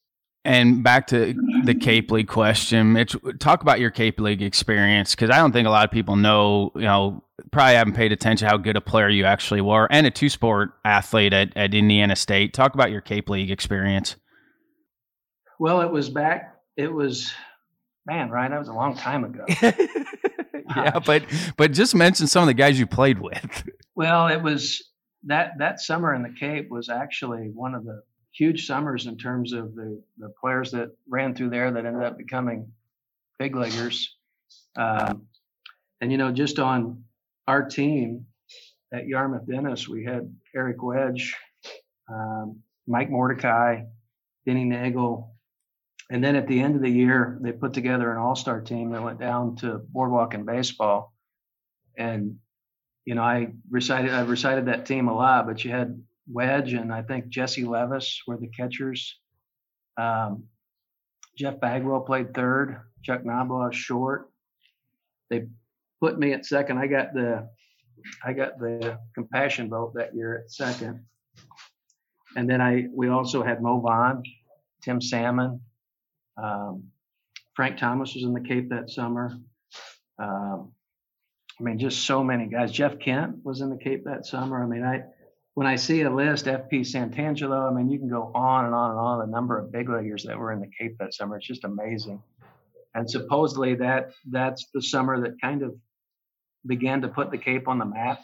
[0.47, 5.29] And back to the Cape League question, Mitch, talk about your Cape League experience because
[5.29, 7.21] I don't think a lot of people know, you know,
[7.51, 10.69] probably haven't paid attention how good a player you actually were and a two sport
[10.85, 12.53] athlete at, at Indiana State.
[12.53, 14.15] Talk about your Cape League experience.
[15.59, 17.33] Well, it was back, it was,
[18.05, 19.45] man, Ryan, that was a long time ago.
[20.75, 21.23] yeah, but
[21.55, 23.67] but just mention some of the guys you played with.
[23.95, 24.83] Well, it was
[25.23, 28.01] that that summer in the Cape was actually one of the
[28.31, 32.17] huge summers in terms of the the players that ran through there that ended up
[32.17, 32.71] becoming
[33.39, 34.15] big leaguers.
[34.75, 35.23] Um,
[36.01, 37.03] and you know, just on
[37.47, 38.25] our team
[38.93, 41.35] at Yarmouth Dennis, we had Eric Wedge,
[42.09, 43.83] um, Mike Mordecai,
[44.45, 45.31] Denny Neagle,
[46.09, 49.03] and then at the end of the year, they put together an all-star team that
[49.03, 51.13] went down to Boardwalk and baseball.
[51.97, 52.37] And
[53.05, 56.93] you know, I recited I recited that team a lot, but you had Wedge and
[56.93, 59.17] I think Jesse Levis were the catchers.
[59.97, 60.43] Um,
[61.37, 62.81] Jeff Bagwell played third.
[63.03, 64.29] Chuck Knobloch short.
[65.29, 65.47] They
[66.01, 66.77] put me at second.
[66.77, 67.47] I got the
[68.23, 71.05] I got the compassion vote that year at second.
[72.35, 74.23] And then I we also had Mo Vaughn,
[74.81, 75.61] Tim Salmon,
[76.41, 76.83] um,
[77.55, 79.37] Frank Thomas was in the Cape that summer.
[80.19, 80.71] Um,
[81.59, 82.71] I mean, just so many guys.
[82.71, 84.63] Jeff Kent was in the Cape that summer.
[84.63, 85.03] I mean, I
[85.55, 88.91] when I see a list, FP Santangelo, I mean, you can go on and on
[88.91, 89.19] and on.
[89.19, 92.21] The number of big leaguers that were in the Cape that summer, it's just amazing.
[92.93, 95.75] And supposedly that that's the summer that kind of
[96.67, 98.21] began to put the Cape on the map.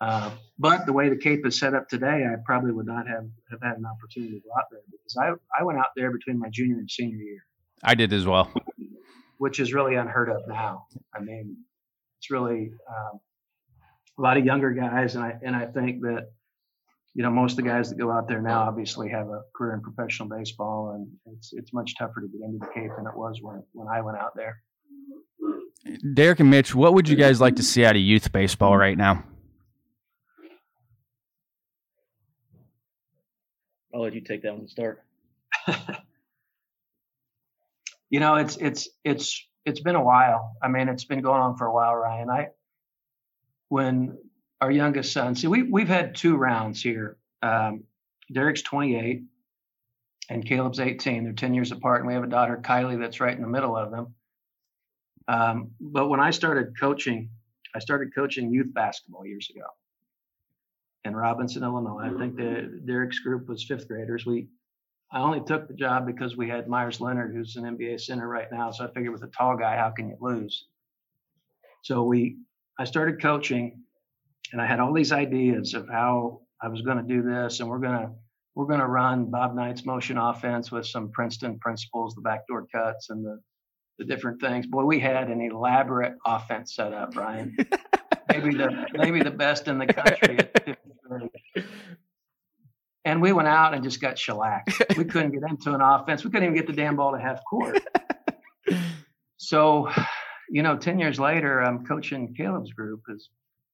[0.00, 3.26] Uh, but the way the Cape is set up today, I probably would not have,
[3.50, 6.38] have had an opportunity to go out there because I, I went out there between
[6.38, 7.44] my junior and senior year.
[7.82, 8.50] I did as well.
[9.38, 10.86] Which is really unheard of now.
[11.14, 11.56] I mean,
[12.18, 13.20] it's really um,
[14.18, 16.28] a lot of younger guys, and I and I think that
[17.14, 19.74] you know most of the guys that go out there now obviously have a career
[19.74, 23.16] in professional baseball, and it's it's much tougher to get into the Cape than it
[23.16, 24.62] was when when I went out there.
[26.12, 28.98] Derek and Mitch, what would you guys like to see out of youth baseball right
[28.98, 29.24] now?
[33.94, 35.02] I'll let you take that one to start.
[38.10, 40.56] You know, it's it's it's it's been a while.
[40.60, 42.28] I mean, it's been going on for a while, Ryan.
[42.28, 42.48] I
[43.68, 44.18] when
[44.60, 47.16] our youngest son, see, we we've had two rounds here.
[47.40, 47.84] Um,
[48.32, 49.22] Derek's 28
[50.28, 51.24] and Kaleb's 18.
[51.24, 53.76] They're 10 years apart, and we have a daughter, Kylie, that's right in the middle
[53.76, 54.14] of them.
[55.26, 57.30] Um, but when I started coaching,
[57.74, 59.66] I started coaching youth basketball years ago
[61.04, 62.10] in Robinson, Illinois.
[62.14, 64.26] I think the Derek's group was fifth graders.
[64.26, 64.48] We
[65.12, 68.46] I only took the job because we had Meyers Leonard, who's an NBA center right
[68.52, 68.70] now.
[68.70, 70.66] So I figured with a tall guy, how can you lose?
[71.82, 72.36] So we
[72.78, 73.82] I started coaching
[74.52, 77.68] and I had all these ideas of how I was going to do this and
[77.68, 78.10] we're going to
[78.54, 83.10] we're going to run Bob Knight's motion offense with some Princeton principles, the backdoor cuts
[83.10, 83.40] and the
[83.98, 84.66] the different things.
[84.66, 87.56] Boy, we had an elaborate offense set up, Brian.
[88.28, 90.38] maybe the maybe the best in the country
[93.06, 94.72] And we went out and just got shellacked.
[94.98, 96.22] we couldn't get into an offense.
[96.22, 97.82] We couldn't even get the damn ball to half court.
[99.38, 99.88] so,
[100.50, 103.30] you know, 10 years later, I'm coaching Kaleb's group, his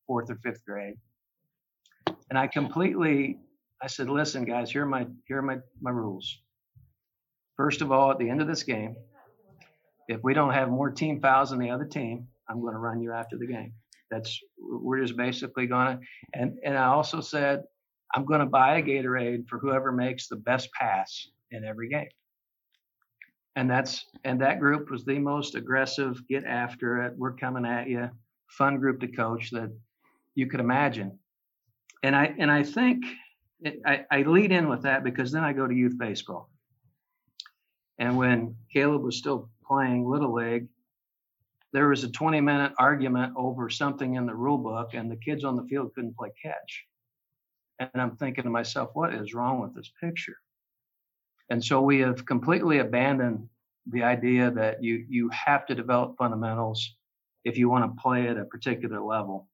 [0.06, 0.94] fourth or fifth grade.
[2.30, 3.40] And I completely
[3.82, 6.38] I said, listen, guys, here are my here are my, my rules.
[7.56, 8.96] First of all, at the end of this game,
[10.08, 13.00] if we don't have more team fouls than the other team, I'm going to run
[13.00, 13.72] you after the game.
[14.10, 15.66] That's we're just basically
[16.00, 16.06] to.
[16.34, 17.64] And and I also said
[18.14, 22.08] I'm to buy a Gatorade for whoever makes the best pass in every game.
[23.56, 27.88] And that's and that group was the most aggressive, get after it, we're coming at
[27.88, 28.10] you,
[28.48, 29.72] fun group to coach that
[30.34, 31.18] you could imagine.
[32.02, 33.04] And I and I think
[33.60, 36.50] it, I, I lead in with that because then I go to youth baseball.
[37.98, 40.68] And when Kaleb was still playing Little League,
[41.72, 45.44] there was a 20 minute argument over something in the rule book, and the kids
[45.44, 46.84] on the field couldn't play catch.
[47.78, 50.36] And I'm thinking to myself, what is wrong with this picture?
[51.50, 53.48] And so we have completely abandoned
[53.88, 56.96] the idea that you you have to develop fundamentals
[57.44, 59.48] if you want to play at a particular level.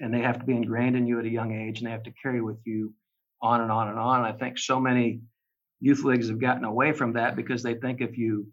[0.00, 2.02] And they have to be ingrained in you at a young age and they have
[2.02, 2.92] to carry with you
[3.40, 4.22] on and on and on.
[4.22, 5.20] I think so many
[5.80, 8.46] youth leagues have gotten away from that because they think if you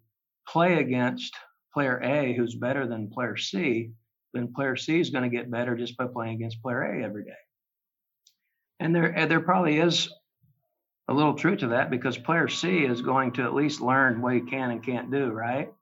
[0.48, 1.34] play against
[1.74, 3.90] player A who's better than player C,
[4.32, 7.24] then player C is going to get better just by playing against player A every
[7.24, 7.30] day.
[8.80, 10.08] And there there probably is
[11.08, 14.34] a little truth to that because player C is going to at least learn what
[14.34, 15.72] he can and can't do, right?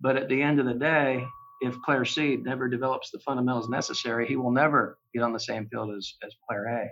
[0.00, 1.24] But at the end of the day,
[1.60, 5.68] if player C never develops the fundamentals necessary, he will never get on the same
[5.68, 6.88] field as, as player A.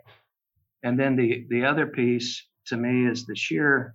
[0.86, 3.94] And then the, the other piece to me is the sheer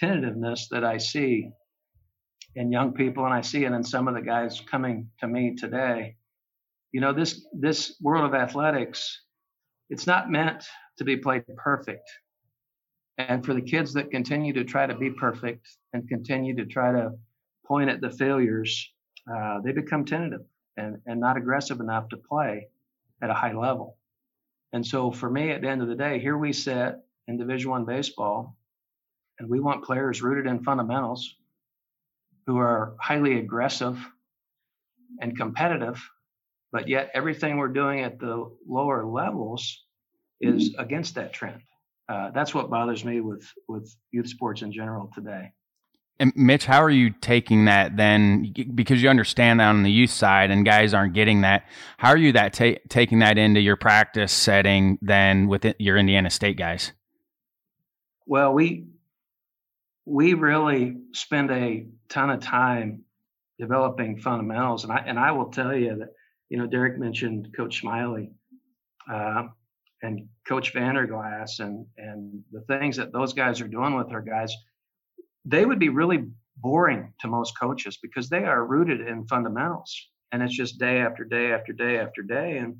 [0.00, 1.50] tentativeness that I see
[2.56, 5.54] in young people, and I see it in some of the guys coming to me
[5.54, 6.16] today.
[6.90, 9.20] You know, this this world of athletics,
[9.90, 10.64] it's not meant
[10.96, 12.10] to be played perfect.
[13.18, 16.92] And for the kids that continue to try to be perfect and continue to try
[16.92, 17.12] to
[17.66, 18.92] point at the failures,
[19.30, 20.42] uh, they become tentative
[20.76, 22.68] and, and not aggressive enough to play
[23.22, 23.98] at a high level.
[24.72, 26.94] And so for me, at the end of the day, here we sit
[27.28, 28.56] in Division One baseball,
[29.38, 31.36] and we want players rooted in fundamentals
[32.46, 33.98] who are highly aggressive
[35.20, 36.02] and competitive,
[36.72, 39.84] but yet everything we're doing at the lower levels
[40.40, 40.80] is mm-hmm.
[40.80, 41.60] against that trend.
[42.08, 45.52] Uh, that's what bothers me with with youth sports in general today.
[46.18, 48.54] And Mitch, how are you taking that then?
[48.74, 51.66] Because you understand that on the youth side, and guys aren't getting that.
[51.98, 56.30] How are you that ta- taking that into your practice setting then with your Indiana
[56.30, 56.92] State guys?
[58.24, 58.86] Well, we
[60.06, 63.02] we really spend a ton of time
[63.58, 66.08] developing fundamentals, and I and I will tell you that
[66.48, 68.30] you know Derek mentioned Coach Smiley
[69.12, 69.48] uh,
[70.02, 74.54] and Coach Vanderglass and and the things that those guys are doing with their guys.
[75.44, 76.24] They would be really
[76.56, 79.94] boring to most coaches because they are rooted in fundamentals,
[80.30, 82.76] and it's just day after day after day after day, and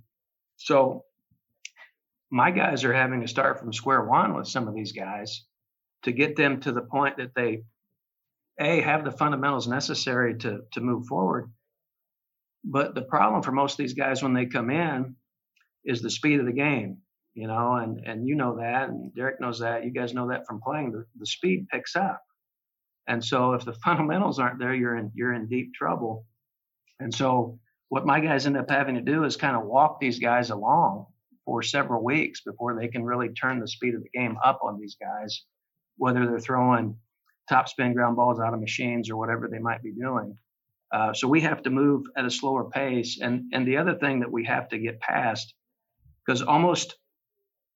[0.56, 1.04] so
[2.30, 5.44] my guys are having to start from square one with some of these guys
[6.06, 7.64] to get them to the point that they
[8.60, 11.50] a have the fundamentals necessary to to move forward.
[12.64, 15.16] But the problem for most of these guys when they come in
[15.84, 16.98] is the speed of the game
[17.34, 20.46] you know and and you know that and derek knows that you guys know that
[20.46, 22.22] from playing the, the speed picks up.
[23.08, 26.24] And so if the fundamentals aren't there you're in you're in deep trouble.
[27.00, 30.20] And so what my guys end up having to do is kind of walk these
[30.20, 31.06] guys along
[31.44, 34.78] for several weeks before they can really turn the speed of the game up on
[34.78, 35.42] these guys
[35.96, 36.96] whether they're throwing
[37.48, 40.36] top spin ground balls out of machines or whatever they might be doing.
[40.92, 43.20] Uh, so we have to move at a slower pace.
[43.20, 45.54] And and the other thing that we have to get past,
[46.24, 46.96] because almost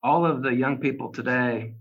[0.03, 1.75] all of the young people today,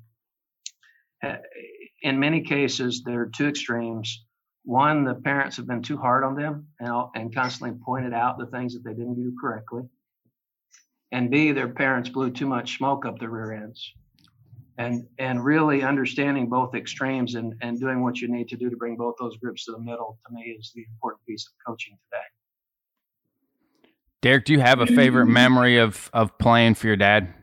[2.01, 4.25] in many cases, there are two extremes.
[4.63, 8.45] one, the parents have been too hard on them and, and constantly pointed out the
[8.47, 9.83] things that they didn't do correctly.
[11.11, 13.93] And B, their parents blew too much smoke up their rear ends.
[14.79, 18.77] And, and really understanding both extremes and, and doing what you need to do to
[18.77, 21.97] bring both those groups to the middle to me is the important piece of coaching
[22.09, 22.23] today.
[24.21, 27.33] Derek, do you have a favorite memory of of playing for your dad?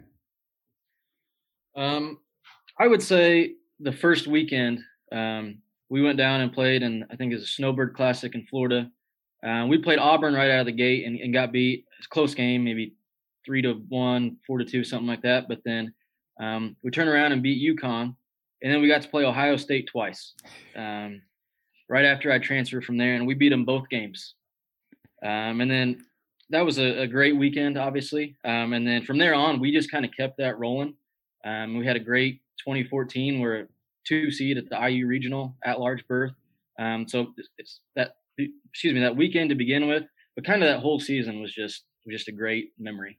[1.75, 2.19] Um,
[2.79, 4.81] I would say the first weekend
[5.13, 5.59] um,
[5.89, 8.91] we went down and played, and I think it's a Snowbird Classic in Florida.
[9.47, 11.85] Uh, we played Auburn right out of the gate and, and got beat.
[11.99, 12.95] It's a close game, maybe
[13.45, 15.49] three to one, four to two, something like that.
[15.49, 15.95] But then
[16.41, 18.15] um, we turned around and beat UConn,
[18.63, 20.35] and then we got to play Ohio State twice.
[20.77, 21.23] Um,
[21.89, 24.35] right after I transferred from there, and we beat them both games.
[25.25, 26.05] Um, and then
[26.51, 28.37] that was a, a great weekend, obviously.
[28.45, 30.95] Um, and then from there on, we just kind of kept that rolling.
[31.45, 33.41] Um, we had a great 2014.
[33.41, 33.69] We're
[34.07, 36.33] two seed at the IU regional at large berth.
[36.79, 40.81] Um, so it's, that excuse me that weekend to begin with, but kind of that
[40.81, 43.19] whole season was just just a great memory.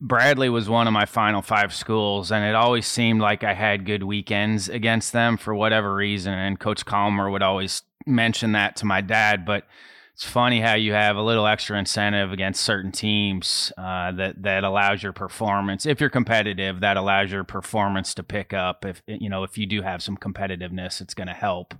[0.00, 3.84] Bradley was one of my final five schools, and it always seemed like I had
[3.84, 6.32] good weekends against them for whatever reason.
[6.32, 9.66] And Coach Kalmer would always mention that to my dad, but
[10.14, 14.64] it's funny how you have a little extra incentive against certain teams uh, that that
[14.64, 15.86] allows your performance.
[15.86, 18.84] If you're competitive, that allows your performance to pick up.
[18.84, 21.74] If you know if you do have some competitiveness, it's going to help.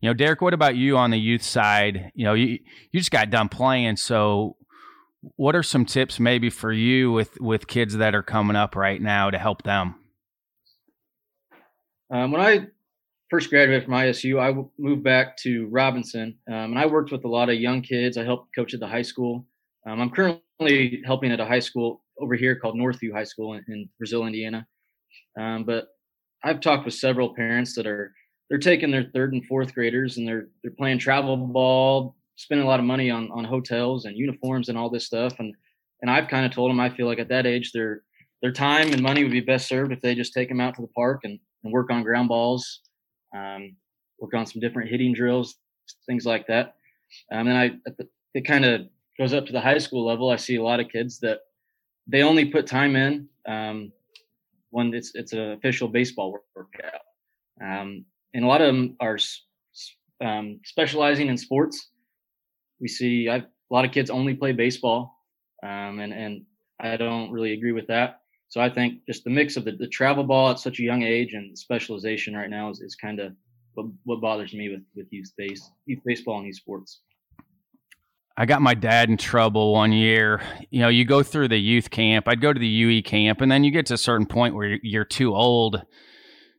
[0.00, 2.12] You know, Derek, what about you on the youth side?
[2.14, 2.58] You know, you
[2.90, 4.56] you just got done playing, so
[5.36, 9.00] what are some tips maybe for you with with kids that are coming up right
[9.00, 9.94] now to help them?
[12.10, 12.66] Um, when I
[13.28, 17.28] first graduated from ISU, I moved back to Robinson, um, and I worked with a
[17.28, 18.16] lot of young kids.
[18.16, 19.46] I helped coach at the high school.
[19.86, 23.64] Um, I'm currently helping at a high school over here called Northview High School in,
[23.68, 24.66] in Brazil, Indiana.
[25.38, 25.88] Um, but
[26.42, 28.12] I've talked with several parents that are
[28.48, 32.68] they're taking their third and fourth graders and they're they're playing travel ball, spending a
[32.68, 35.34] lot of money on on hotels and uniforms and all this stuff.
[35.38, 35.54] And
[36.02, 38.02] and I've kind of told them I feel like at that age their
[38.42, 40.82] their time and money would be best served if they just take them out to
[40.82, 42.80] the park and, and work on ground balls
[43.34, 43.76] um,
[44.18, 45.56] work on some different hitting drills,
[46.06, 46.74] things like that.
[47.32, 47.70] Um, and I,
[48.34, 48.82] it kind of
[49.18, 50.30] goes up to the high school level.
[50.30, 51.40] I see a lot of kids that
[52.06, 53.92] they only put time in um,
[54.70, 57.00] when it's it's an official baseball workout,
[57.60, 59.18] um, and a lot of them are
[60.20, 61.88] um, specializing in sports.
[62.80, 65.16] We see I've, a lot of kids only play baseball,
[65.62, 66.44] um, and and
[66.80, 68.20] I don't really agree with that.
[68.48, 71.04] So I think just the mix of the, the travel ball at such a young
[71.04, 73.32] age and specialization right now is, is kind of
[73.74, 77.00] what, what bothers me with, with youth base, youth baseball and youth sports.
[78.36, 80.42] I got my dad in trouble one year.
[80.70, 82.26] You know, you go through the youth camp.
[82.26, 84.78] I'd go to the UE camp, and then you get to a certain point where
[84.82, 85.82] you're, too old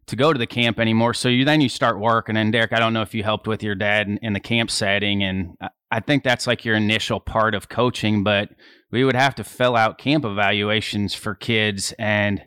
[0.05, 1.13] to go to the camp anymore.
[1.13, 2.38] So you then you start working.
[2.38, 4.69] And Derek, I don't know if you helped with your dad in, in the camp
[4.69, 5.57] setting, and
[5.92, 8.50] I think that's like your initial part of coaching, but
[8.92, 11.94] we would have to fill out camp evaluations for kids.
[12.00, 12.44] And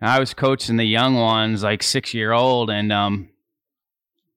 [0.00, 3.28] I was coaching the young ones, like six year old, and um,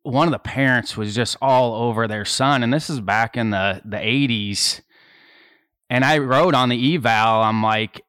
[0.03, 2.63] one of the parents was just all over their son.
[2.63, 4.81] And this is back in the, the 80s.
[5.89, 8.03] And I wrote on the eval, I'm like,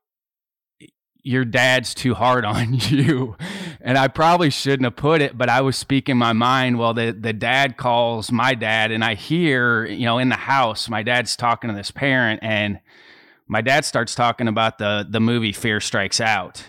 [1.23, 3.37] your dad's too hard on you.
[3.81, 6.79] And I probably shouldn't have put it, but I was speaking my mind.
[6.79, 10.89] Well, the, the dad calls my dad, and I hear, you know, in the house,
[10.89, 12.81] my dad's talking to this parent, and
[13.49, 16.64] my dad starts talking about the the movie Fear Strikes Out.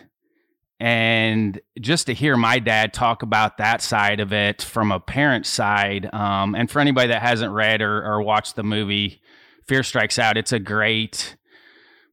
[0.79, 5.45] And just to hear my dad talk about that side of it from a parent
[5.45, 9.21] side, um, and for anybody that hasn't read or, or watched the movie
[9.67, 11.35] Fear Strikes Out, it's a great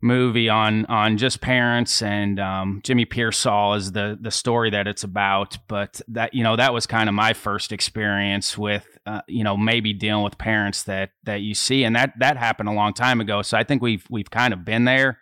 [0.00, 5.04] movie on on just parents and um, Jimmy Piersall is the the story that it's
[5.04, 5.58] about.
[5.68, 9.56] But that you know that was kind of my first experience with uh, you know
[9.56, 13.20] maybe dealing with parents that that you see, and that that happened a long time
[13.20, 13.42] ago.
[13.42, 15.18] So I think we've we've kind of been there.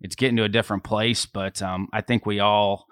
[0.00, 2.86] It's getting to a different place, but um, I think we all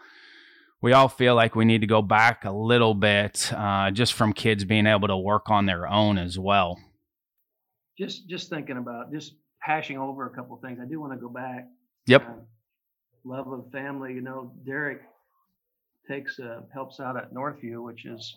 [0.83, 4.33] we all feel like we need to go back a little bit, uh, just from
[4.33, 6.79] kids being able to work on their own as well.
[7.99, 10.79] Just just thinking about just hashing over a couple things.
[10.81, 11.67] I do want to go back.
[12.07, 12.29] Yep.
[12.29, 12.33] Uh,
[13.25, 14.15] love of family.
[14.15, 15.03] You know, Derek
[16.09, 18.37] takes uh, helps out at Northview, which is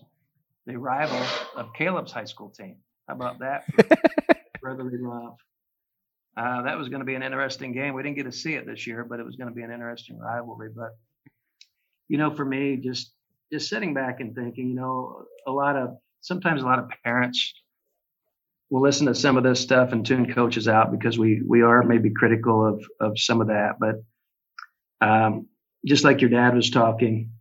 [0.65, 2.75] the rival of Kaleb's high school team.
[3.07, 3.65] How about that?
[4.61, 5.35] brotherly love.
[6.37, 7.93] Uh, that was going to be an interesting game.
[7.93, 9.71] We didn't get to see it this year, but it was going to be an
[9.71, 10.69] interesting rivalry.
[10.73, 10.91] But
[12.07, 13.13] you know, for me, just
[13.51, 17.53] just sitting back and thinking, you know, a lot of sometimes a lot of parents
[18.71, 21.83] we'll listen to some of this stuff and tune coaches out because we we are
[21.83, 23.75] maybe critical of of some of that.
[23.79, 24.03] But
[25.05, 25.47] um,
[25.85, 27.31] just like your dad was talking,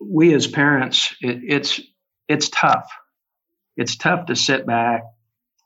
[0.00, 1.80] we as parents, it, it's
[2.28, 2.90] it's tough.
[3.76, 5.02] It's tough to sit back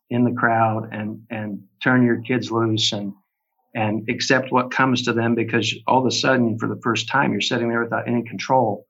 [0.08, 3.12] in the crowd and and turn your kids loose and
[3.74, 7.32] and accept what comes to them because all of a sudden for the first time
[7.32, 8.86] you're sitting there without any control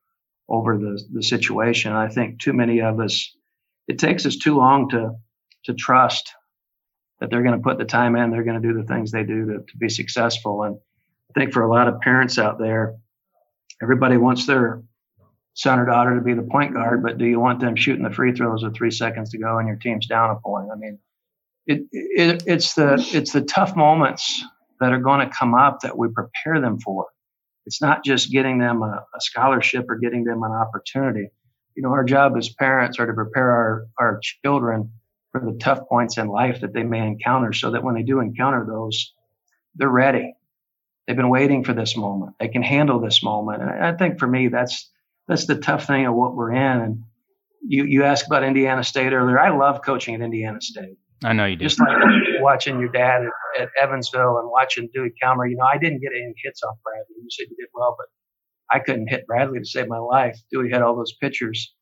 [0.48, 1.92] over the the situation.
[1.92, 3.36] I think too many of us
[3.89, 5.14] it takes us too long to
[5.64, 6.32] to trust
[7.20, 9.24] that they're going to put the time in, they're going to do the things they
[9.24, 10.62] do to, to be successful.
[10.62, 10.76] And
[11.30, 12.95] I think for a lot of parents out there,
[13.82, 14.82] everybody wants their
[15.55, 18.11] son or daughter to be the point guard, but do you want them shooting the
[18.11, 20.68] free throws with three seconds to go and your team's down a point?
[20.70, 20.99] I mean,
[21.66, 24.45] it, it it's the it's the tough moments
[24.80, 27.07] that are going to come up that we prepare them for.
[27.64, 31.30] It's not just getting them a, a scholarship or getting them an opportunity.
[31.76, 34.92] You know, our job as parents are to prepare our, our children
[35.30, 38.20] for the tough points in life that they may encounter so that when they do
[38.20, 39.12] encounter those,
[39.74, 40.34] they're ready.
[41.06, 42.34] They've been waiting for this moment.
[42.40, 43.62] They can handle this moment.
[43.62, 44.90] And I think for me, that's
[45.28, 46.80] that's the tough thing of what we're in.
[46.80, 47.02] And
[47.66, 49.38] you you asked about Indiana State earlier.
[49.38, 50.96] I love coaching at Indiana State.
[51.24, 51.64] I know you do.
[51.64, 51.96] Just like
[52.40, 55.46] watching your dad at, at Evansville and watching Dewey Kalmer.
[55.46, 57.22] You know, I didn't get any hits off Bradley.
[57.22, 58.06] You said you did well, but
[58.70, 60.38] I couldn't hit Bradley to save my life.
[60.50, 61.72] Dewey had all those pitchers.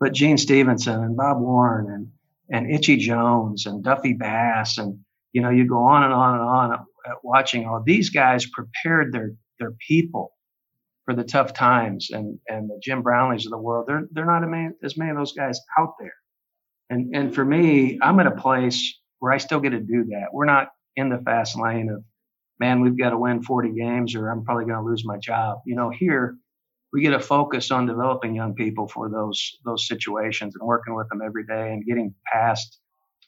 [0.00, 2.08] But Gene Stephenson and Bob Warn and
[2.50, 4.98] and Itchy Jones and Duffy Bass and
[5.32, 9.12] you know you go on and on and on at watching all these guys prepared
[9.12, 10.32] their their people
[11.04, 14.42] for the tough times and and the Jim Brownlees of the world they're they're not
[14.82, 16.14] as many of those guys out there
[16.90, 20.28] and and for me I'm at a place where I still get to do that
[20.32, 22.04] we're not in the fast lane of
[22.62, 25.60] man we've got to win 40 games or I'm probably going to lose my job.
[25.66, 26.36] You know here
[26.92, 31.08] we get to focus on developing young people for those those situations and working with
[31.10, 32.78] them every day and getting past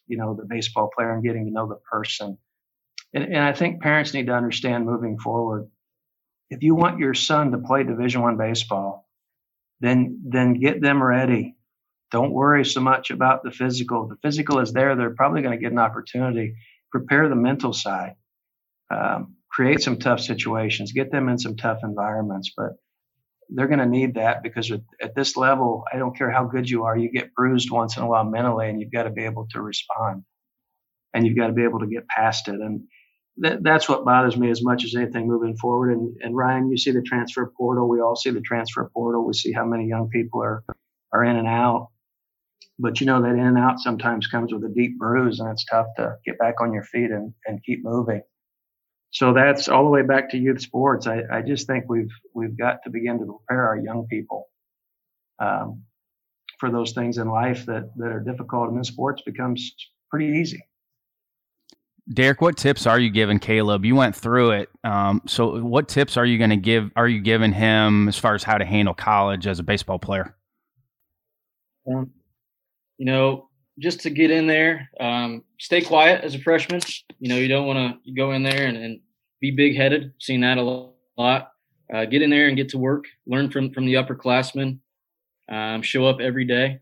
[0.07, 2.39] you know the baseball player and getting to know the person.
[3.15, 5.69] And, and i think parents need to understand moving forward
[6.51, 9.03] if you want your son to play division one baseball
[9.81, 11.57] then then get them ready.
[12.13, 14.09] Don't worry so much about the physical.
[14.09, 16.55] The physical is there they're probably going to get an opportunity.
[16.93, 18.15] Prepare the mental side
[18.95, 22.71] um, create some tough situations get them in some tough environments but
[23.51, 24.71] they're going to need that because
[25.01, 28.03] at this level, I don't care how good you are, you get bruised once in
[28.03, 30.25] a while mentally, and you've got to be able to respond,
[31.13, 32.55] and you've got to be able to get past it.
[32.55, 32.85] And
[33.39, 35.93] that, that's what bothers me as much as anything moving forward.
[35.93, 37.89] And, and Ryan, you see the transfer portal.
[37.89, 39.27] We all see the transfer portal.
[39.27, 40.65] We see how many young people are
[41.13, 41.89] are in and out.
[42.79, 45.65] But you know that in and out sometimes comes with a deep bruise, and it's
[45.65, 48.23] tough to get back on your feet and, and keep moving
[49.15, 51.07] so that's all the way back to youth sports.
[51.07, 54.49] I, I just think we've we've got to begin to prepare our young people
[55.39, 55.85] um,
[56.59, 59.73] for those things in life that that are difficult, and then sports becomes
[60.11, 60.67] pretty easy.
[62.13, 63.85] Derek, what tips are you giving Kaleb?
[63.87, 64.69] You went through it.
[64.83, 66.91] Um, so, what tips are you going to give?
[66.97, 70.37] Are you giving him as far as how to handle college as a baseball player?
[71.89, 72.11] Um,
[72.99, 73.49] you know,
[73.79, 76.81] just to get in there, um, stay quiet as a freshman.
[77.21, 79.01] You know, you don't want to go in there and, and
[79.45, 80.13] be big headed.
[80.19, 80.63] Seen that a
[81.19, 81.53] lot.
[81.93, 83.05] Uh, get in there and get to work.
[83.27, 84.79] Learn from from the upperclassmen.
[85.51, 86.81] Um, show up every day.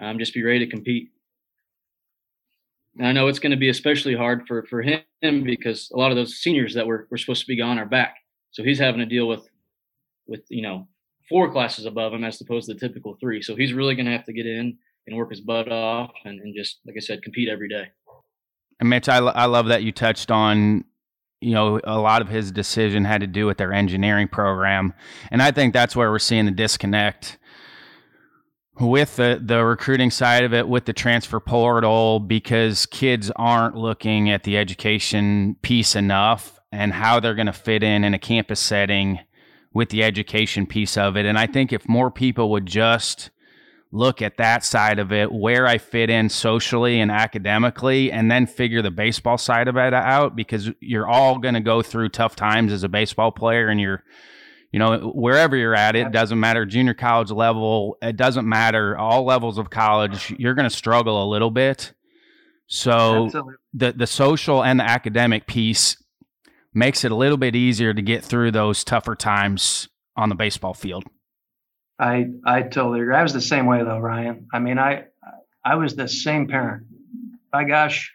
[0.00, 1.10] Um, just be ready to compete.
[2.98, 5.02] And I know it's going to be especially hard for for him
[5.44, 8.16] because a lot of those seniors that were, were supposed to be gone are back.
[8.52, 9.48] So he's having to deal with
[10.28, 10.86] with you know
[11.28, 13.42] four classes above him as opposed to the typical three.
[13.42, 16.38] So he's really going to have to get in and work his butt off and,
[16.40, 17.88] and just like I said, compete every day.
[18.78, 20.84] And Mitch, I, I love that you touched on
[21.42, 24.94] you know, a lot of his decision had to do with their engineering program.
[25.30, 27.38] And I think that's where we're seeing the disconnect
[28.80, 34.30] with the, the recruiting side of it, with the transfer portal, because kids aren't looking
[34.30, 38.60] at the education piece enough and how they're going to fit in in a campus
[38.60, 39.18] setting
[39.74, 41.26] with the education piece of it.
[41.26, 43.30] And I think if more people would just
[43.92, 48.46] look at that side of it, where I fit in socially and academically, and then
[48.46, 52.34] figure the baseball side of it out because you're all going to go through tough
[52.34, 54.02] times as a baseball player and you're,
[54.72, 59.24] you know, wherever you're at, it doesn't matter, junior college level, it doesn't matter, all
[59.24, 61.92] levels of college, you're going to struggle a little bit.
[62.66, 63.54] So Absolutely.
[63.74, 66.02] the the social and the academic piece
[66.72, 70.72] makes it a little bit easier to get through those tougher times on the baseball
[70.72, 71.04] field.
[72.02, 73.14] I I totally agree.
[73.14, 74.48] I was the same way though, Ryan.
[74.52, 75.04] I mean, I
[75.64, 76.84] I was the same parent.
[77.52, 78.12] By gosh,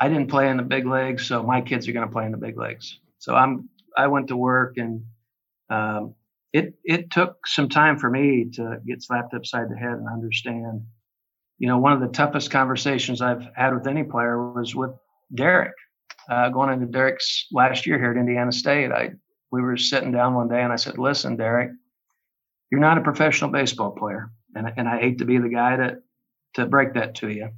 [0.00, 2.32] I didn't play in the big leagues, so my kids are going to play in
[2.32, 2.98] the big leagues.
[3.18, 5.04] So I'm I went to work and
[5.68, 6.14] um,
[6.54, 10.80] it it took some time for me to get slapped upside the head and understand.
[11.58, 14.92] You know, one of the toughest conversations I've had with any player was with
[15.34, 15.74] Derek.
[16.30, 19.10] Uh, going into Derek's last year here at Indiana State, I
[19.52, 21.72] we were sitting down one day and I said, "Listen, Derek,
[22.70, 24.30] you're not a professional baseball player.
[24.54, 25.98] and and I hate to be the guy to
[26.54, 27.50] to break that to you.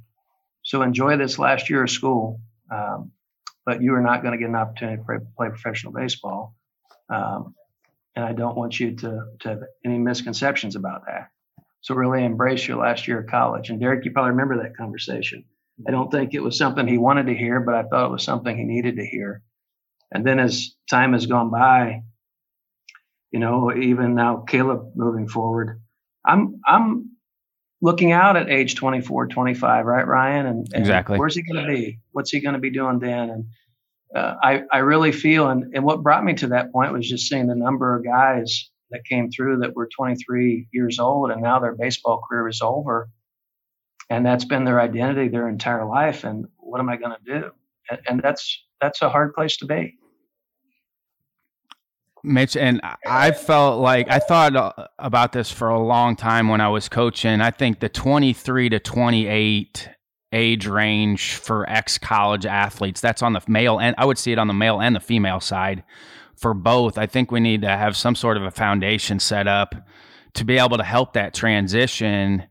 [0.63, 2.39] So enjoy this last year of school,
[2.71, 3.11] um,
[3.65, 5.03] but you are not going to get an opportunity to
[5.37, 6.55] play, professional baseball.
[7.09, 7.55] Um,
[8.15, 11.29] and I don't want you to to have any misconceptions about that.
[11.81, 13.69] So really embrace your last year of college.
[13.69, 15.45] And Derek, you probably remember that conversation.
[15.87, 18.23] I don't think it was something he wanted to hear, but I thought it was
[18.23, 19.41] something he needed to hear.
[20.11, 22.03] And then as time has gone by,
[23.31, 25.81] you know, even now Kaleb moving forward,
[26.25, 27.11] I'm I'm
[27.81, 30.45] looking out at age 24, 25, right, Ryan?
[30.45, 31.17] And, and exactly.
[31.17, 31.99] Where's he going to be?
[32.11, 33.29] What's he going to be doing then?
[33.29, 33.45] And
[34.15, 37.27] uh, I I really feel, and and what brought me to that point was just
[37.27, 41.59] seeing the number of guys that came through that were 23 years old, and now
[41.59, 43.09] their baseball career is over,
[44.09, 46.25] and that's been their identity their entire life.
[46.25, 47.51] And what am I going to do?
[47.89, 49.95] And, and that's that's a hard place to be.
[52.23, 56.61] Mitch, and I felt like I thought uh, about this for a long time when
[56.61, 57.41] I was coaching.
[57.41, 59.89] I think the 23 to 28
[60.33, 64.39] age range for ex college athletes, that's on the male and I would see it
[64.39, 65.83] on the male and the female side
[66.35, 66.97] for both.
[66.97, 69.75] I think we need to have some sort of a foundation set up
[70.33, 72.43] to be able to help that transition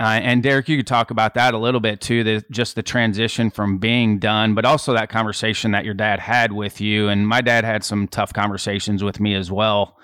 [0.00, 2.24] uh, and Derek, you could talk about that a little bit too.
[2.24, 6.52] The, just the transition from being done, but also that conversation that your dad had
[6.52, 7.08] with you.
[7.08, 9.96] And my dad had some tough conversations with me as well.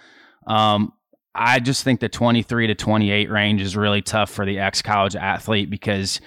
[0.47, 0.93] Um,
[1.34, 5.16] I just think the 23 to 28 range is really tough for the ex college
[5.16, 6.20] athlete because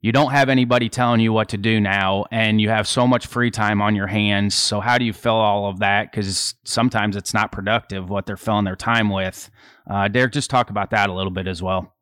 [0.00, 3.26] you don't have anybody telling you what to do now and you have so much
[3.26, 4.54] free time on your hands.
[4.54, 6.10] So, how do you fill all of that?
[6.10, 9.50] Because sometimes it's not productive what they're filling their time with.
[9.90, 11.94] Uh, Derek, just talk about that a little bit as well.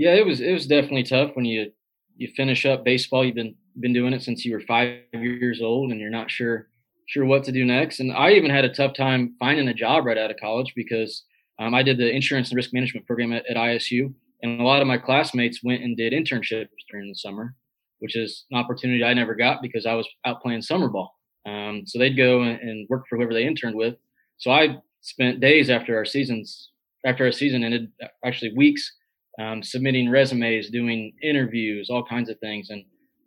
[0.00, 1.72] Yeah, it was it was definitely tough when you
[2.16, 3.22] you finish up baseball.
[3.22, 6.68] You've been been doing it since you were five years old, and you're not sure
[7.04, 8.00] sure what to do next.
[8.00, 11.24] And I even had a tough time finding a job right out of college because
[11.58, 14.10] um, I did the insurance and risk management program at, at ISU,
[14.42, 17.54] and a lot of my classmates went and did internships during the summer,
[17.98, 21.14] which is an opportunity I never got because I was out playing summer ball.
[21.44, 23.96] Um, so they'd go and, work for whoever they interned with.
[24.38, 26.70] So I spent days after our seasons
[27.04, 27.92] after our season ended,
[28.24, 28.90] actually weeks
[29.40, 32.84] um, submitting resumes, doing interviews, all kinds of things, and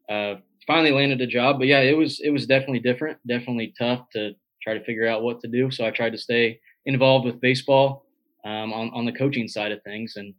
[0.09, 1.57] uh, finally landed a job.
[1.57, 5.23] But yeah, it was it was definitely different, definitely tough to try to figure out
[5.23, 5.71] what to do.
[5.71, 8.05] So I tried to stay involved with baseball
[8.45, 10.33] um, on on the coaching side of things, and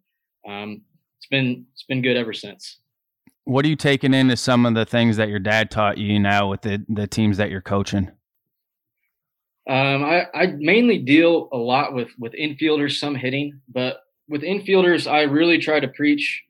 [0.49, 0.83] um,
[1.19, 2.79] it's been it's been good ever since.
[3.45, 6.49] What are you taking into some of the things that your dad taught you now
[6.49, 8.11] with the the teams that you're coaching?
[9.67, 15.11] Um, I, I mainly deal a lot with with infielders, some hitting, but with infielders,
[15.11, 16.43] I really try to preach,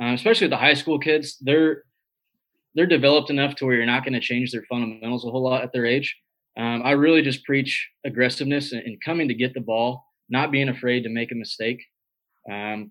[0.00, 1.38] uh, especially with the high school kids.
[1.40, 1.84] They're
[2.74, 5.62] they're developed enough to where you're not going to change their fundamentals a whole lot
[5.62, 6.16] at their age.
[6.58, 10.68] Um, I really just preach aggressiveness and, and, coming to get the ball, not being
[10.68, 11.80] afraid to make a mistake.
[12.50, 12.90] Um,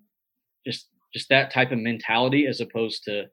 [0.66, 3.24] just just that type of mentality as opposed to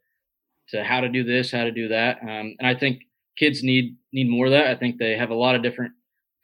[0.69, 2.21] to how to do this, how to do that.
[2.21, 3.01] Um, and I think
[3.37, 4.67] kids need need more of that.
[4.67, 5.93] I think they have a lot of different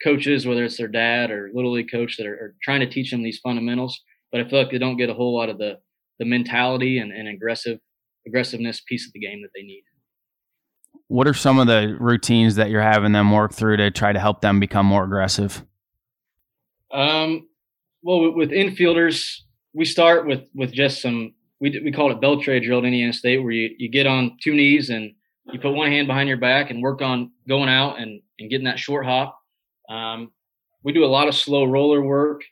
[0.04, 3.12] coaches, whether it's their dad or little league coach, that are, are trying to teach
[3.12, 4.00] them these fundamentals
[4.32, 5.78] but I feel like they don't get a whole lot of the
[6.20, 7.80] the mentality and, and aggressive
[8.26, 9.84] aggressiveness piece of the game that they need.
[11.08, 14.20] What are some of the routines that you're having them work through to try to
[14.20, 15.64] help them become more aggressive?
[16.92, 17.48] Um,
[18.02, 19.42] well, with infielders,
[19.74, 23.14] we start with with just some we we call it bell trade drill at Indiana
[23.14, 25.12] State, where you you get on two knees and
[25.52, 28.66] you put one hand behind your back and work on going out and and getting
[28.66, 29.40] that short hop.
[29.90, 30.32] Um,
[30.84, 32.44] we do a lot of slow roller work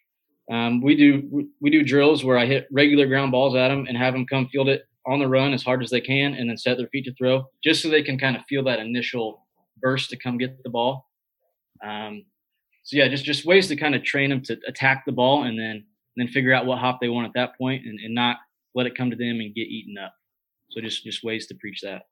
[0.51, 3.97] um, we do we do drills where I hit regular ground balls at them and
[3.97, 6.57] have them come field it on the run as hard as they can, and then
[6.57, 9.45] set their feet to throw, just so they can kind of feel that initial
[9.81, 11.07] burst to come get the ball.
[11.83, 12.25] Um,
[12.83, 15.59] so yeah, just just ways to kind of train them to attack the ball and
[15.59, 15.85] then
[16.15, 18.37] then figure out what hop they want at that point and, and not
[18.73, 20.13] let it come to them and get eaten up.
[20.69, 22.03] So just just ways to preach that.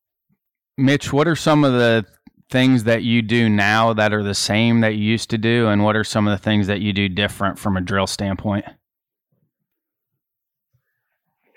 [0.77, 2.05] Mitch, what are some of the
[2.53, 5.83] things that you do now that are the same that you used to do, and
[5.83, 8.63] what are some of the things that you do different from a drill standpoint?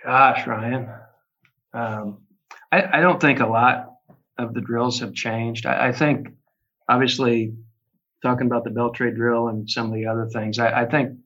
[0.02, 0.88] Gosh, Ryan,
[1.74, 2.22] um,
[2.72, 3.92] I, I, don't think a lot
[4.38, 5.66] of the drills have changed.
[5.66, 6.28] I, I, think,
[6.88, 7.52] obviously,
[8.22, 11.18] talking about the bell trade drill and some of the other things, I, I think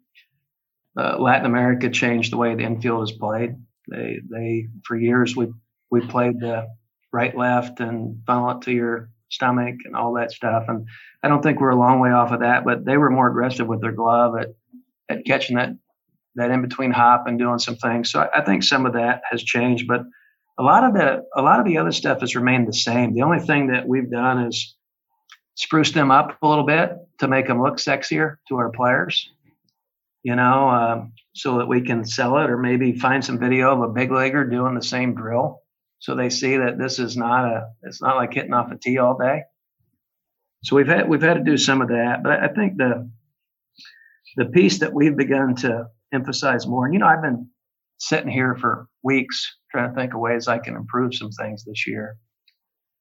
[0.98, 3.54] uh, Latin America changed the way the infield is played.
[3.88, 5.52] They, they for years we
[5.90, 6.66] we played the
[7.12, 10.64] right left and funnel it to your stomach and all that stuff.
[10.68, 10.87] And
[11.22, 13.66] I don't think we're a long way off of that, but they were more aggressive
[13.66, 14.49] with their glove at,
[15.09, 15.70] at catching that
[16.37, 18.11] that in between hop and doing some things.
[18.12, 20.03] So I, I think some of that has changed, but
[20.59, 23.14] a lot of the a lot of the other stuff has remained the same.
[23.14, 24.76] The only thing that we've done is
[25.57, 29.31] spruce them up a little bit to make them look sexier to our players.
[30.22, 31.05] you know, uh,
[31.35, 34.45] so that we can sell it or maybe find some video of a big leaguer
[34.45, 35.62] doing the same drill.
[36.01, 38.98] So they see that this is not a, it's not like hitting off a tee
[38.98, 39.42] all day.
[40.64, 43.11] So we've had, we've had to do some of that, but I think the,
[44.36, 47.48] the piece that we've begun to emphasize more, and you know, I've been
[47.98, 51.86] sitting here for weeks trying to think of ways I can improve some things this
[51.86, 52.16] year.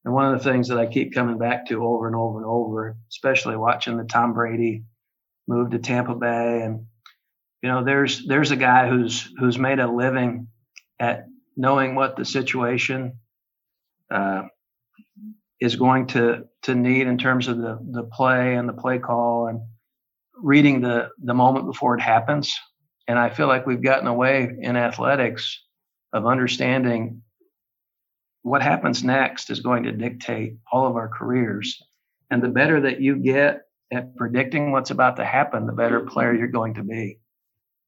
[0.06, 2.47] And one of the things that I keep coming back to over and over and
[2.47, 4.84] over, especially watching the Tom Brady
[5.47, 6.86] move to Tampa Bay and
[7.62, 10.47] you know there's there's a guy who's who's made a living
[11.00, 11.26] at
[11.60, 13.20] knowing what the situation
[14.10, 14.43] uh,
[15.60, 19.47] is going to to need in terms of the the play and the play call
[19.47, 19.60] and
[20.41, 22.57] reading the the moment before it happens.
[23.10, 25.62] And i feel like we've gotten away in athletics
[26.14, 27.22] of understanding
[28.43, 31.78] what happens next is going to dictate all of our careers.
[32.32, 36.34] And the better that you get at predicting what's about to happen the better player
[36.34, 37.20] you're going to be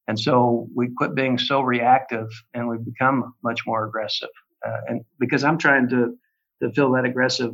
[0.07, 4.29] and so we quit being so reactive and we've become much more aggressive.
[4.65, 6.15] Uh, and because I'm trying to,
[6.61, 7.53] to fill that aggressive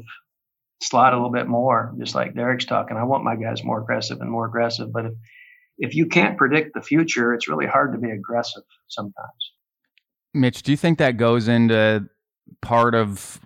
[0.81, 4.21] slot a little bit more, just like Derek's talking, I want my guys more aggressive
[4.21, 4.91] and more aggressive.
[4.91, 5.13] But if,
[5.77, 9.51] if you can't predict the future, it's really hard to be aggressive sometimes.
[10.33, 12.07] Mitch, do you think that goes into
[12.61, 13.39] part of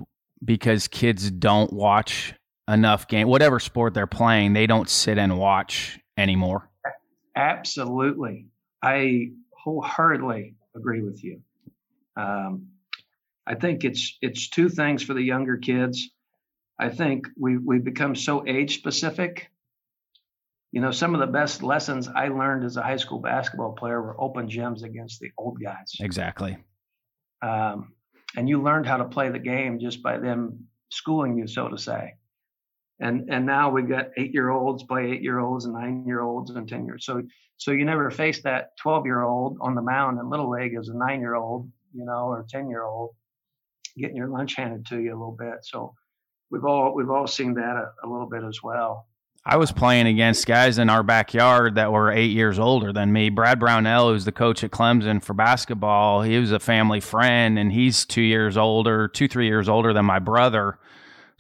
[0.43, 2.34] because kids don't watch
[2.68, 6.70] enough game, whatever sport they're playing, they don't sit and watch anymore?
[7.36, 8.51] Absolutely.
[8.82, 11.41] I wholeheartedly agree with you.
[12.15, 12.67] Um,
[13.45, 16.09] I think it's it's two things for the younger kids.
[16.79, 19.49] I think we we become so age specific.
[20.71, 24.01] You know, some of the best lessons I learned as a high school basketball player
[24.01, 25.97] were open gyms against the old guys.
[25.99, 26.57] Exactly.
[27.41, 27.93] Um,
[28.38, 31.77] and you learned how to play the game just by them schooling you, so to
[31.77, 32.13] say.
[33.02, 36.22] And and now we've got eight year olds by eight year olds and nine year
[36.22, 37.04] olds and ten years.
[37.06, 37.24] So
[37.58, 40.89] so you never face that 12 year old on the mound in Little League as
[40.89, 43.12] a nine year old, you know, or 10 year old
[43.97, 45.60] getting your lunch handed to you a little bit.
[45.62, 45.93] So
[46.49, 49.08] we've all we've all seen that a, a little bit as well.
[49.43, 53.30] I was playing against guys in our backyard that were eight years older than me.
[53.30, 57.72] Brad Brownell, who's the coach at Clemson for basketball, he was a family friend, and
[57.72, 60.78] he's two years older, two three years older than my brother.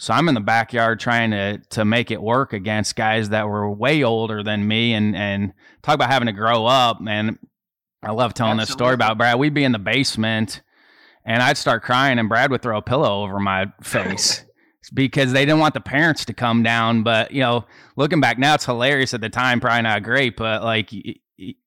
[0.01, 3.69] So I'm in the backyard trying to to make it work against guys that were
[3.69, 7.37] way older than me and and talk about having to grow up, man.
[8.01, 8.65] I love telling Absolutely.
[8.65, 9.37] this story about Brad.
[9.37, 10.63] We'd be in the basement
[11.23, 14.43] and I'd start crying and Brad would throw a pillow over my face.
[14.95, 17.03] because they didn't want the parents to come down.
[17.03, 19.13] But you know, looking back now, it's hilarious.
[19.13, 20.89] At the time, probably not great, but like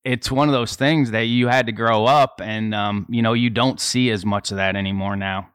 [0.05, 3.33] it's one of those things that you had to grow up, and um, you know,
[3.33, 5.51] you don't see as much of that anymore now.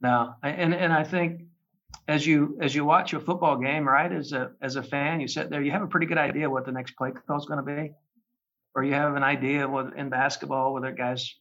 [0.00, 1.42] No, and and I think
[2.08, 4.12] as you as you watch a football game, right?
[4.12, 6.64] As a as a fan, you sit there, you have a pretty good idea what
[6.64, 7.92] the next play call is going to be,
[8.74, 11.34] or you have an idea what in basketball whether guys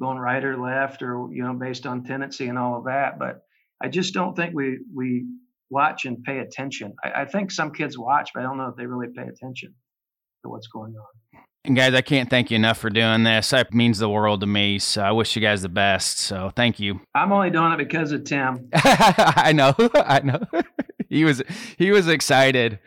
[0.00, 3.18] going right or left, or you know based on tendency and all of that.
[3.18, 3.42] But
[3.82, 5.26] I just don't think we we
[5.70, 6.94] watch and pay attention.
[7.04, 9.74] I, I think some kids watch, but I don't know if they really pay attention
[10.42, 11.42] to what's going on.
[11.64, 13.52] And guys, I can't thank you enough for doing this.
[13.52, 14.78] It means the world to me.
[14.78, 16.18] So I wish you guys the best.
[16.18, 17.00] So thank you.
[17.14, 18.68] I'm only doing it because of Tim.
[18.74, 19.74] I know.
[19.94, 20.40] I know.
[21.08, 21.42] he was
[21.76, 22.78] he was excited.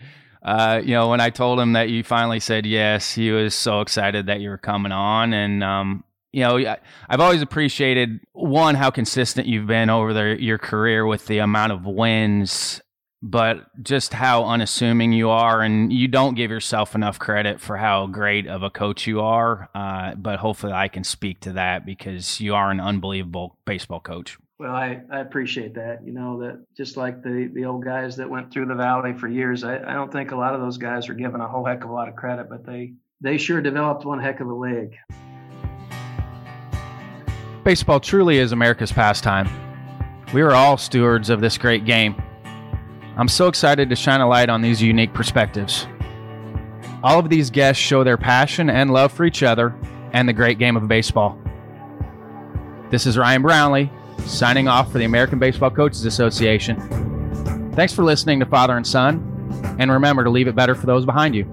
[0.44, 3.82] Uh, you know, when I told him that you finally said yes, he was so
[3.82, 5.34] excited that you were coming on.
[5.34, 6.76] And um, you know,
[7.10, 11.74] I've always appreciated one how consistent you've been over the, your career with the amount
[11.74, 12.82] of wins
[13.22, 18.08] but just how unassuming you are, and you don't give yourself enough credit for how
[18.08, 19.70] great of a coach you are.
[19.76, 24.38] Uh, but hopefully, I can speak to that because you are an unbelievable baseball coach.
[24.58, 26.06] Well, I, I appreciate that.
[26.06, 29.28] You know that just like the the old guys that went through the valley for
[29.28, 31.84] years, I, I don't think a lot of those guys are given a whole heck
[31.84, 34.96] of a lot of credit, but they they sure developed one heck of a leg.
[37.64, 39.48] Baseball truly is America's pastime.
[40.34, 42.16] We are all stewards of this great game.
[43.18, 45.86] I'm so excited to shine a light on these unique perspectives.
[47.04, 49.76] All of these guests show their passion and love for each other
[50.14, 51.38] and the great game of baseball.
[52.90, 53.92] This is Ryan Brownlee
[54.26, 57.72] signing off for the American Baseball Coaches Association.
[57.76, 61.06] Thanks for listening to Father and Son, and remember to leave it better for those
[61.06, 61.46] behind you.